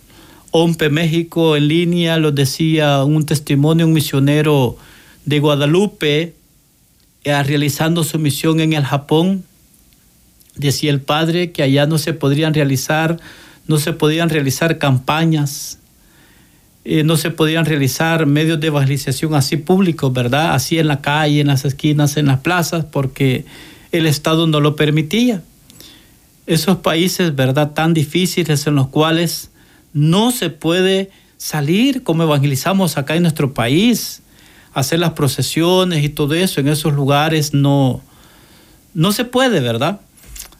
[0.52, 4.78] OMPE México en línea, lo decía un testimonio, un misionero
[5.26, 6.34] de Guadalupe,
[7.24, 9.44] eh, realizando su misión en el Japón.
[10.56, 13.20] Decía el padre que allá no se podrían realizar
[13.68, 15.78] no se podían realizar campañas,
[16.84, 20.54] eh, no se podían realizar medios de evangelización así públicos, ¿verdad?
[20.54, 23.44] Así en la calle, en las esquinas, en las plazas, porque
[23.92, 25.42] el Estado no lo permitía.
[26.46, 27.72] Esos países, ¿verdad?
[27.72, 29.50] Tan difíciles en los cuales
[29.92, 34.22] no se puede salir como evangelizamos acá en nuestro país,
[34.72, 38.00] hacer las procesiones y todo eso, en esos lugares no,
[38.94, 40.00] no se puede, ¿verdad?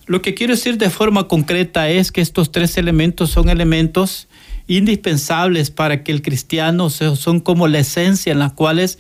[0.08, 4.26] Lo que quiero decir de forma concreta es que estos tres elementos son elementos
[4.66, 8.98] indispensables para que el cristiano son como la esencia en las cuales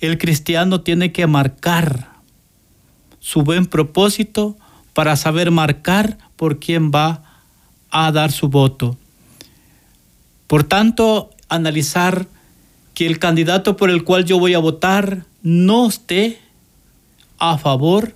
[0.00, 2.08] el cristiano tiene que marcar
[3.20, 4.56] su buen propósito
[4.94, 7.22] para saber marcar por quién va
[7.90, 8.96] a dar su voto.
[10.46, 12.28] Por tanto, analizar
[12.94, 16.38] que el candidato por el cual yo voy a votar no esté
[17.36, 18.14] a favor,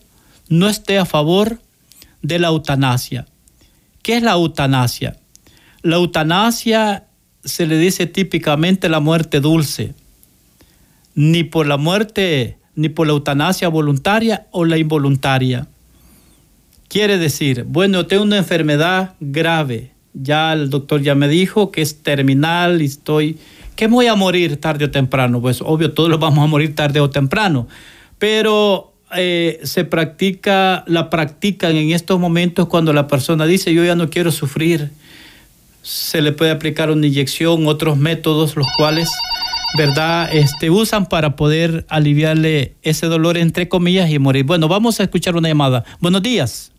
[0.48, 1.60] no esté a favor
[2.22, 3.26] de la eutanasia.
[4.02, 5.16] ¿Qué es la eutanasia?
[5.82, 7.06] La eutanasia
[7.44, 9.94] se le dice típicamente la muerte dulce,
[11.14, 15.68] ni por la muerte, ni por la eutanasia voluntaria o la involuntaria.
[16.88, 22.02] Quiere decir, bueno, tengo una enfermedad grave, ya el doctor ya me dijo que es
[22.02, 23.38] terminal y estoy,
[23.76, 25.40] que voy a morir tarde o temprano.
[25.40, 27.68] Pues obvio, todos vamos a morir tarde o temprano,
[28.18, 33.96] pero eh, se practica, la practican en estos momentos cuando la persona dice yo ya
[33.96, 34.90] no quiero sufrir.
[35.82, 39.08] Se le puede aplicar una inyección, otros métodos, los cuales,
[39.78, 40.28] ¿verdad?
[40.32, 44.44] Este, usan para poder aliviarle ese dolor, entre comillas, y morir.
[44.44, 45.84] Bueno, vamos a escuchar una llamada.
[46.00, 46.70] Buenos días.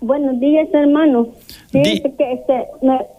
[0.00, 1.28] Buenos días, hermano.
[1.70, 2.66] Fíjese que este,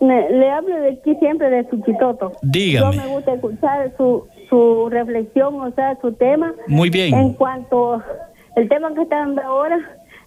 [0.02, 2.32] le hablo de aquí siempre de su chitoto.
[2.42, 2.96] Dígame.
[2.96, 6.54] Yo me gusta escuchar su, su reflexión, o sea, su tema.
[6.68, 7.14] Muy bien.
[7.14, 8.02] En cuanto
[8.56, 9.80] el tema que está dando ahora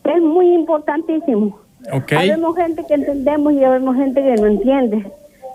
[0.05, 1.59] es muy importantísimo.
[1.93, 2.31] Okay.
[2.31, 5.11] Habemos gente que entendemos y habemos gente que no entiende.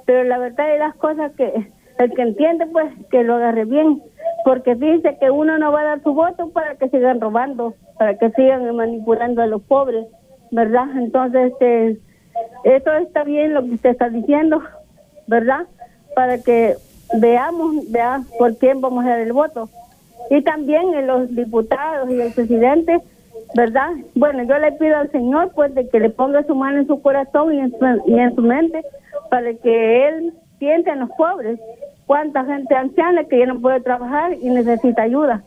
[0.06, 4.02] Pero la verdad de las cosas que el que entiende, pues, que lo agarre bien.
[4.44, 8.18] Porque dice que uno no va a dar su voto para que sigan robando, para
[8.18, 10.06] que sigan manipulando a los pobres,
[10.52, 10.88] ¿verdad?
[10.98, 12.00] Entonces, este,
[12.64, 14.62] esto está bien lo que usted está diciendo,
[15.28, 15.68] ¿verdad?
[16.16, 16.76] Para que
[17.14, 19.70] veamos, vea por quién vamos a dar el voto.
[20.30, 23.00] Y también en los diputados y el presidente,
[23.56, 23.92] ¿verdad?
[24.16, 27.02] Bueno, yo le pido al Señor, pues, de que le ponga su mano en su
[27.02, 27.78] corazón y en su,
[28.08, 28.84] y en su mente
[29.30, 31.60] para que Él siente en los pobres.
[32.06, 35.44] Cuánta gente anciana que ya no puede trabajar y necesita ayuda,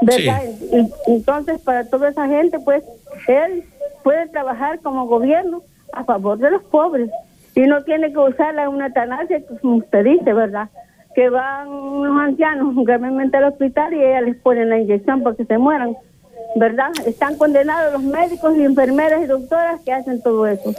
[0.00, 0.42] ¿verdad?
[0.72, 2.82] Y, entonces, para toda esa gente, pues,
[3.28, 3.64] Él
[4.02, 7.10] puede trabajar como gobierno a favor de los pobres
[7.54, 10.68] y no tiene que usar la una eutanasia, como usted dice, ¿verdad?
[11.14, 15.44] Que van unos ancianos gravemente al hospital y ella les ponen la inyección para que
[15.44, 15.96] se mueran,
[16.56, 16.90] ¿verdad?
[17.06, 20.74] Están condenados los médicos y enfermeras y doctoras que hacen todo eso.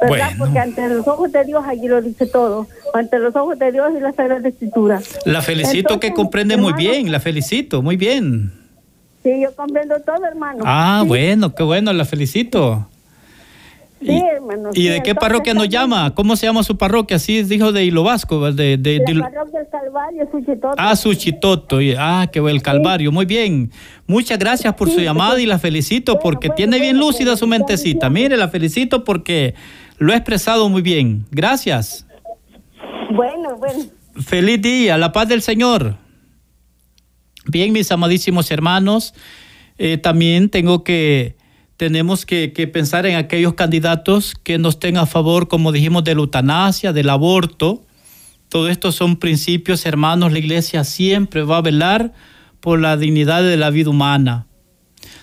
[0.00, 0.30] ¿verdad?
[0.38, 3.92] Porque ante los ojos de Dios allí lo dice todo, ante los ojos de Dios
[3.96, 5.00] y la Sagrada Escritura.
[5.24, 8.52] La felicito que comprende muy bien, la felicito, muy bien.
[9.22, 10.64] Sí, yo comprendo todo, hermano.
[10.66, 12.88] Ah, bueno, qué bueno, la felicito.
[14.04, 14.70] Sí, hermano.
[14.74, 16.14] ¿Y de qué parroquia nos llama?
[16.14, 17.18] ¿Cómo se llama su parroquia?
[17.18, 18.52] Sí, dijo de Hilo Vasco.
[18.52, 20.74] De, de, la parroquia del Calvario, Suchitoto.
[20.76, 21.78] Ah, Suchitoto.
[21.98, 23.12] Ah, qué el Calvario.
[23.12, 23.70] Muy bien.
[24.06, 28.10] Muchas gracias por su llamada y la felicito porque tiene bien lúcida su mentecita.
[28.10, 29.54] Mire, la felicito porque
[29.98, 31.26] lo ha expresado muy bien.
[31.30, 32.06] Gracias.
[33.10, 33.84] Bueno, bueno.
[34.16, 35.96] Feliz día, la paz del Señor.
[37.46, 39.14] Bien, mis amadísimos hermanos,
[39.78, 41.36] eh, también tengo que,
[41.76, 46.20] tenemos que, pensar en aquellos candidatos que nos estén a favor, como dijimos, de la
[46.20, 47.84] eutanasia, del aborto.
[48.48, 50.32] Todo esto son principios, hermanos.
[50.32, 52.12] La iglesia siempre va a velar
[52.60, 54.46] por la dignidad de la vida humana.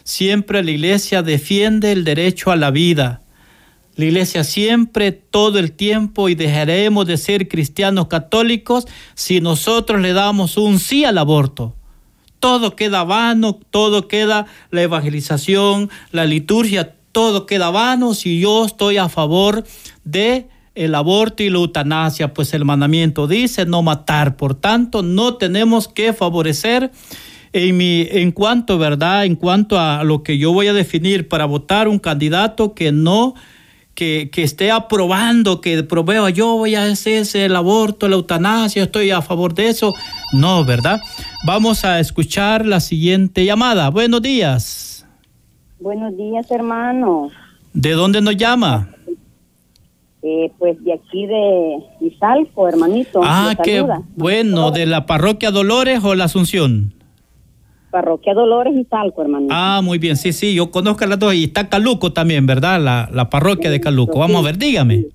[0.04, 3.22] Siempre la iglesia defiende el derecho a la vida.
[3.96, 10.14] La iglesia siempre, todo el tiempo, y dejaremos de ser cristianos católicos si nosotros le
[10.14, 11.76] damos un sí al aborto.
[12.40, 18.98] Todo queda vano, todo queda la evangelización, la liturgia, todo queda vano si yo estoy
[18.98, 19.64] a favor
[20.04, 24.38] de el aborto y la eutanasia, pues el mandamiento dice no matar.
[24.38, 26.92] Por tanto, no tenemos que favorecer
[27.52, 29.26] en, mi, en cuanto, ¿verdad?
[29.26, 33.34] En cuanto a lo que yo voy a definir para votar un candidato que no
[34.00, 39.22] que, esté aprobando, que provea yo voy a hacer el aborto, la eutanasia, estoy a
[39.22, 39.94] favor de eso.
[40.32, 41.02] No, ¿verdad?
[41.46, 43.90] Vamos a escuchar la siguiente llamada.
[43.90, 45.06] Buenos días.
[45.82, 47.30] Buenos días, hermano.
[47.74, 48.90] ¿De dónde nos llama?
[50.22, 53.20] Eh, pues de aquí de Izalco, hermanito.
[53.22, 53.86] Ah, qué
[54.16, 54.72] bueno.
[54.72, 56.94] ¿De la parroquia Dolores o la Asunción?
[57.92, 59.48] Parroquia Dolores y Talco, hermano.
[59.50, 62.80] Ah, muy bien, sí, sí, yo conozco a las dos y está Caluco también, ¿verdad?
[62.82, 64.20] La, la parroquia de Caluco.
[64.20, 65.06] Vamos a ver, dígame.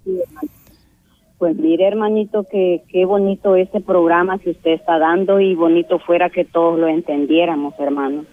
[1.39, 6.31] pues mire, hermanito, que qué bonito este programa que usted está dando y bonito fuera
[6.31, 8.25] que todos lo entendiéramos, hermano.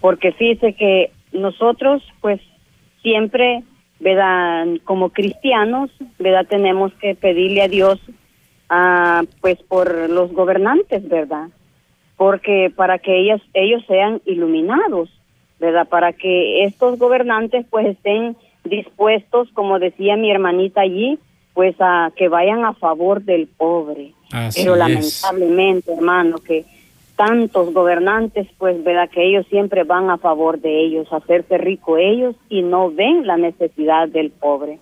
[0.00, 2.40] Porque fíjese que nosotros, pues,
[3.02, 3.62] siempre,
[4.00, 4.66] ¿verdad?
[4.84, 6.46] Como cristianos, ¿verdad?
[6.48, 8.00] Tenemos que pedirle a Dios,
[8.68, 11.48] ah, pues, por los gobernantes, ¿verdad?
[12.20, 15.08] Porque para que ellos, ellos sean iluminados,
[15.58, 15.88] ¿verdad?
[15.88, 21.18] Para que estos gobernantes pues estén dispuestos, como decía mi hermanita allí,
[21.54, 24.12] pues a que vayan a favor del pobre.
[24.54, 26.66] Pero lamentablemente, hermano, que
[27.16, 29.08] tantos gobernantes, pues, ¿verdad?
[29.08, 33.38] Que ellos siempre van a favor de ellos, hacerse rico ellos y no ven la
[33.38, 34.78] necesidad del pobre.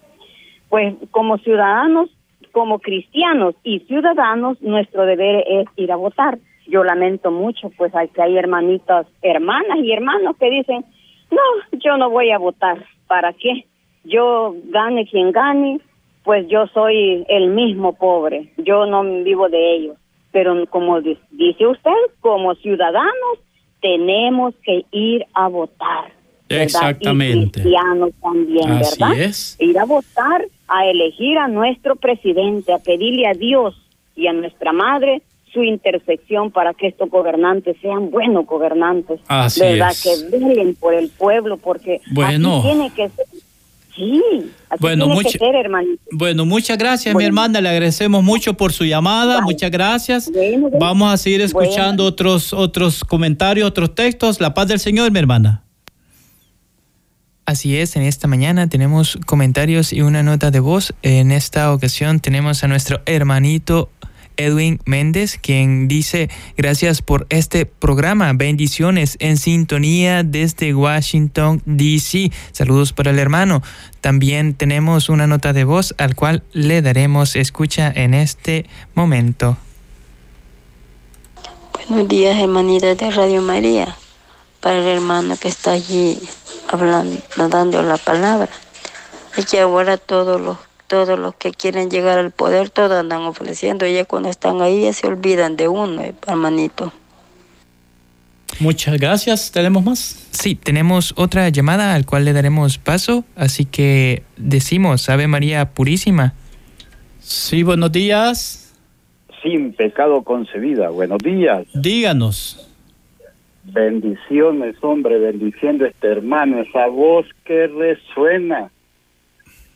[0.68, 2.10] Pues como ciudadanos,
[2.50, 6.38] como cristianos y ciudadanos, nuestro deber es ir a votar
[6.68, 10.84] yo lamento mucho, pues hay que hay hermanitas, hermanas y hermanos que dicen,
[11.30, 13.64] no, yo no voy a votar, ¿para qué?
[14.04, 15.80] Yo gane quien gane,
[16.24, 19.96] pues yo soy el mismo pobre, yo no vivo de ellos.
[20.30, 21.90] Pero como dice usted,
[22.20, 23.38] como ciudadanos,
[23.80, 26.12] tenemos que ir a votar.
[26.50, 27.60] Exactamente.
[27.60, 29.18] Y cristianos también, Así ¿verdad?
[29.18, 29.56] Es.
[29.58, 33.74] Ir a votar, a elegir a nuestro presidente, a pedirle a Dios
[34.14, 39.90] y a nuestra madre su intersección para que estos gobernantes sean buenos gobernantes, Así ¿verdad?
[39.90, 40.02] Es.
[40.02, 42.58] Que velen por el pueblo, porque bueno.
[42.58, 43.26] así tiene que ser.
[43.94, 44.22] Sí,
[44.70, 46.02] así bueno, tiene mucho, que ser, hermanito.
[46.12, 47.60] Bueno, muchas gracias, mi hermana.
[47.60, 49.40] Le agradecemos mucho por su llamada.
[49.40, 50.30] Muchas gracias.
[50.78, 54.40] Vamos a seguir escuchando otros, otros comentarios, otros textos.
[54.40, 55.64] La paz del Señor, mi hermana.
[57.44, 60.94] Así es, en esta mañana tenemos comentarios y una nota de voz.
[61.00, 63.88] En esta ocasión tenemos a nuestro hermanito
[64.38, 72.30] Edwin Méndez, quien dice, gracias por este programa, bendiciones en sintonía desde Washington, D.C.
[72.52, 73.62] Saludos para el hermano.
[74.00, 78.64] También tenemos una nota de voz al cual le daremos escucha en este
[78.94, 79.56] momento.
[81.88, 83.96] Buenos días, hermanita de Radio María.
[84.60, 86.18] Para el hermano que está allí
[86.68, 88.50] hablando, dando la palabra.
[89.36, 93.86] Y que ahora todos los todos los que quieren llegar al poder, todos andan ofreciendo.
[93.86, 96.92] Y ya cuando están ahí, ya se olvidan de uno, eh, hermanito.
[98.58, 99.52] Muchas gracias.
[99.52, 100.28] ¿Tenemos más?
[100.32, 103.24] Sí, tenemos otra llamada al cual le daremos paso.
[103.36, 106.34] Así que decimos, Ave María Purísima.
[107.20, 108.74] Sí, buenos días.
[109.42, 110.88] Sin pecado concebida.
[110.88, 111.66] Buenos días.
[111.74, 112.64] Díganos.
[113.64, 118.70] Bendiciones, hombre, bendiciendo a este hermano, esa voz que resuena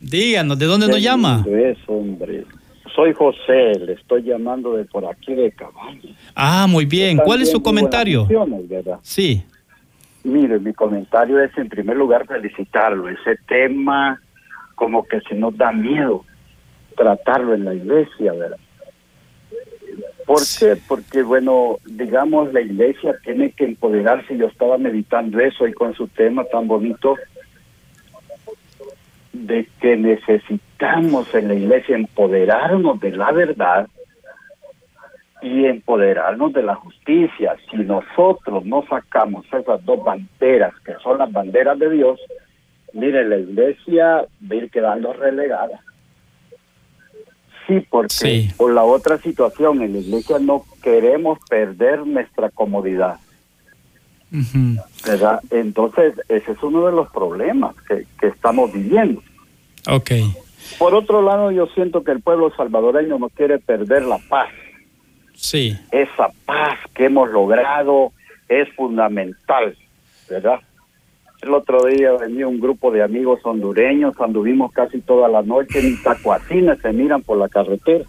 [0.02, 1.44] Díganos, ¿de dónde nos llama?
[1.48, 2.44] Es, hombre.
[2.94, 6.16] Soy José, le estoy llamando de por aquí de Cabaña.
[6.34, 7.18] Ah, muy bien.
[7.18, 8.26] ¿Cuál es su comentario?
[9.02, 9.44] Sí.
[10.24, 13.08] Mire, mi comentario es en primer lugar felicitarlo.
[13.08, 14.20] Ese tema
[14.74, 16.24] como que se nos da miedo
[16.96, 18.58] tratarlo en la iglesia, ¿verdad?
[20.26, 20.76] ¿Por qué?
[20.88, 24.36] Porque, bueno, digamos, la iglesia tiene que empoderarse.
[24.36, 27.16] Yo estaba meditando eso y con su tema tan bonito
[29.32, 33.88] de que necesitamos en la iglesia empoderarnos de la verdad
[35.40, 37.56] y empoderarnos de la justicia.
[37.70, 42.20] Si nosotros no sacamos esas dos banderas, que son las banderas de Dios,
[42.92, 45.80] mire, la iglesia va a ir quedando relegada.
[47.66, 53.18] Sí, porque por la otra situación, en la iglesia no queremos perder nuestra comodidad.
[55.04, 55.40] ¿Verdad?
[55.50, 59.22] Entonces, ese es uno de los problemas que, que estamos viviendo.
[59.88, 60.12] Ok.
[60.78, 64.48] Por otro lado, yo siento que el pueblo salvadoreño no quiere perder la paz.
[65.34, 65.76] Sí.
[65.90, 68.12] Esa paz que hemos logrado
[68.48, 69.76] es fundamental,
[70.28, 70.60] ¿verdad?
[71.42, 76.00] El otro día venía un grupo de amigos hondureños, anduvimos casi toda la noche, ni
[76.00, 78.04] tacuacines se miran por la carretera.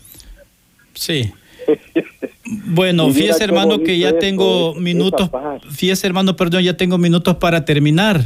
[0.94, 1.34] Sí.
[2.46, 5.30] Bueno, fíjese hermano que ya tengo minutos,
[5.72, 8.22] fíjese hermano, perdón, ya tengo minutos para terminar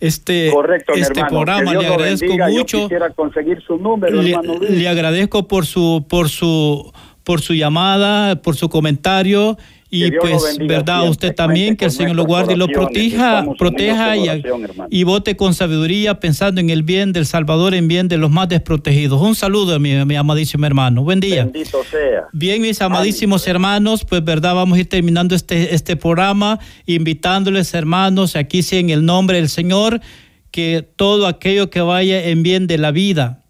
[0.00, 0.52] este,
[0.96, 1.72] este programa.
[1.72, 2.88] Le agradezco mucho.
[3.14, 4.36] conseguir su número, le,
[4.70, 9.56] le agradezco por su, por su, por su llamada, por su comentario
[9.94, 14.42] y pues, verdad, usted también, que el Señor lo guarde y lo proteja, proteja y,
[14.90, 18.48] y, vote con sabiduría pensando en el bien del Salvador, en bien de los más
[18.48, 19.22] desprotegidos.
[19.22, 21.04] Un saludo, mi, mi amadísimo hermano.
[21.04, 21.44] Buen día.
[21.44, 22.24] Bendito sea.
[22.32, 28.34] Bien, mis amadísimos hermanos, pues verdad, vamos a ir terminando este, este programa, invitándoles, hermanos,
[28.34, 30.00] aquí sí en el nombre del Señor,
[30.50, 33.44] que todo aquello que vaya en bien de la vida,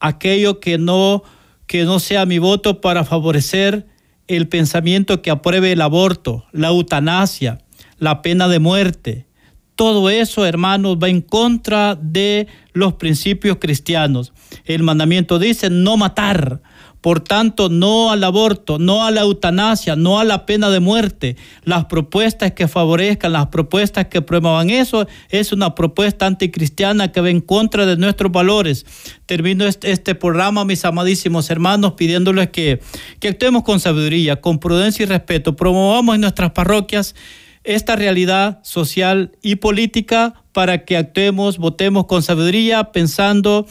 [0.00, 1.24] aquello que no,
[1.66, 3.84] que no sea mi voto para favorecer
[4.28, 7.58] el pensamiento que apruebe el aborto, la eutanasia,
[7.98, 9.26] la pena de muerte.
[9.74, 14.32] Todo eso, hermanos, va en contra de los principios cristianos.
[14.64, 16.60] El mandamiento dice no matar.
[17.00, 21.36] Por tanto, no al aborto, no a la eutanasia, no a la pena de muerte.
[21.64, 27.30] Las propuestas que favorezcan, las propuestas que promuevan eso, es una propuesta anticristiana que va
[27.30, 28.84] en contra de nuestros valores.
[29.26, 32.80] Termino este, este programa, mis amadísimos hermanos, pidiéndoles que,
[33.20, 35.54] que actuemos con sabiduría, con prudencia y respeto.
[35.54, 37.14] Promovamos en nuestras parroquias
[37.64, 43.66] esta realidad social y política para que actuemos, votemos con sabiduría, pensando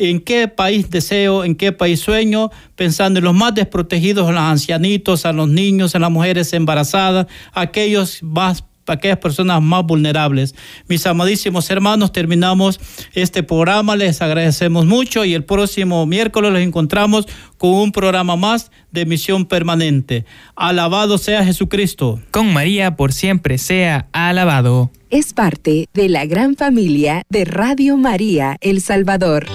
[0.00, 4.44] en qué país deseo, en qué país sueño, pensando en los más desprotegidos, en los
[4.44, 10.54] ancianitos, a los niños, en las mujeres embarazadas, aquellos más aquellas personas más vulnerables.
[10.88, 12.80] Mis amadísimos hermanos, terminamos
[13.12, 17.26] este programa, les agradecemos mucho y el próximo miércoles los encontramos
[17.56, 20.24] con un programa más de misión permanente.
[20.56, 22.20] Alabado sea Jesucristo.
[22.32, 24.90] Con María por siempre sea alabado.
[25.10, 29.46] Es parte de la gran familia de Radio María El Salvador.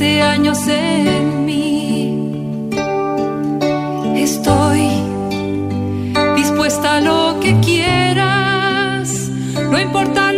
[0.00, 2.70] Desgaste años en mí.
[4.16, 4.88] Estoy
[6.36, 9.30] dispuesta a lo que quieras,
[9.70, 10.29] no importa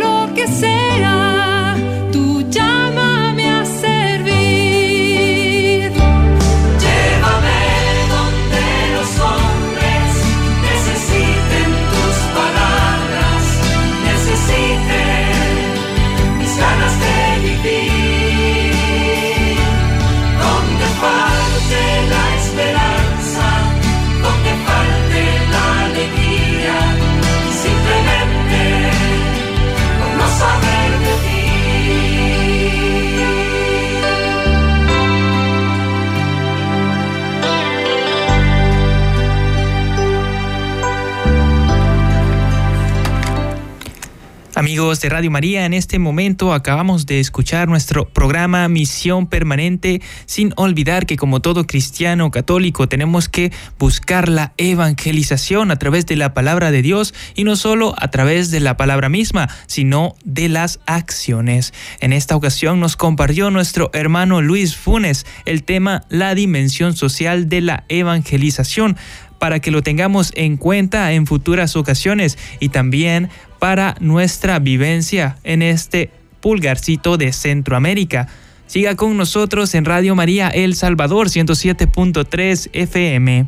[45.01, 51.05] De Radio María, en este momento acabamos de escuchar nuestro programa Misión Permanente, sin olvidar
[51.05, 56.69] que como todo cristiano católico tenemos que buscar la evangelización a través de la palabra
[56.69, 61.73] de Dios y no solo a través de la palabra misma, sino de las acciones.
[61.99, 67.61] En esta ocasión nos compartió nuestro hermano Luis Funes el tema La dimensión social de
[67.61, 68.95] la evangelización
[69.43, 73.29] para que lo tengamos en cuenta en futuras ocasiones y también
[73.63, 76.09] para nuestra vivencia en este
[76.41, 78.27] pulgarcito de Centroamérica.
[78.67, 83.45] Siga con nosotros en Radio María El Salvador 107.3 FM.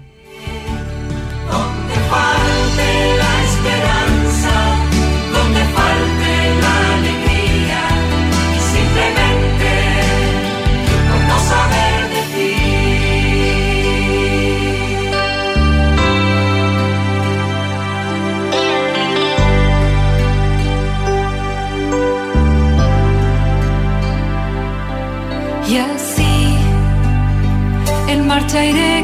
[28.46, 28.95] rotating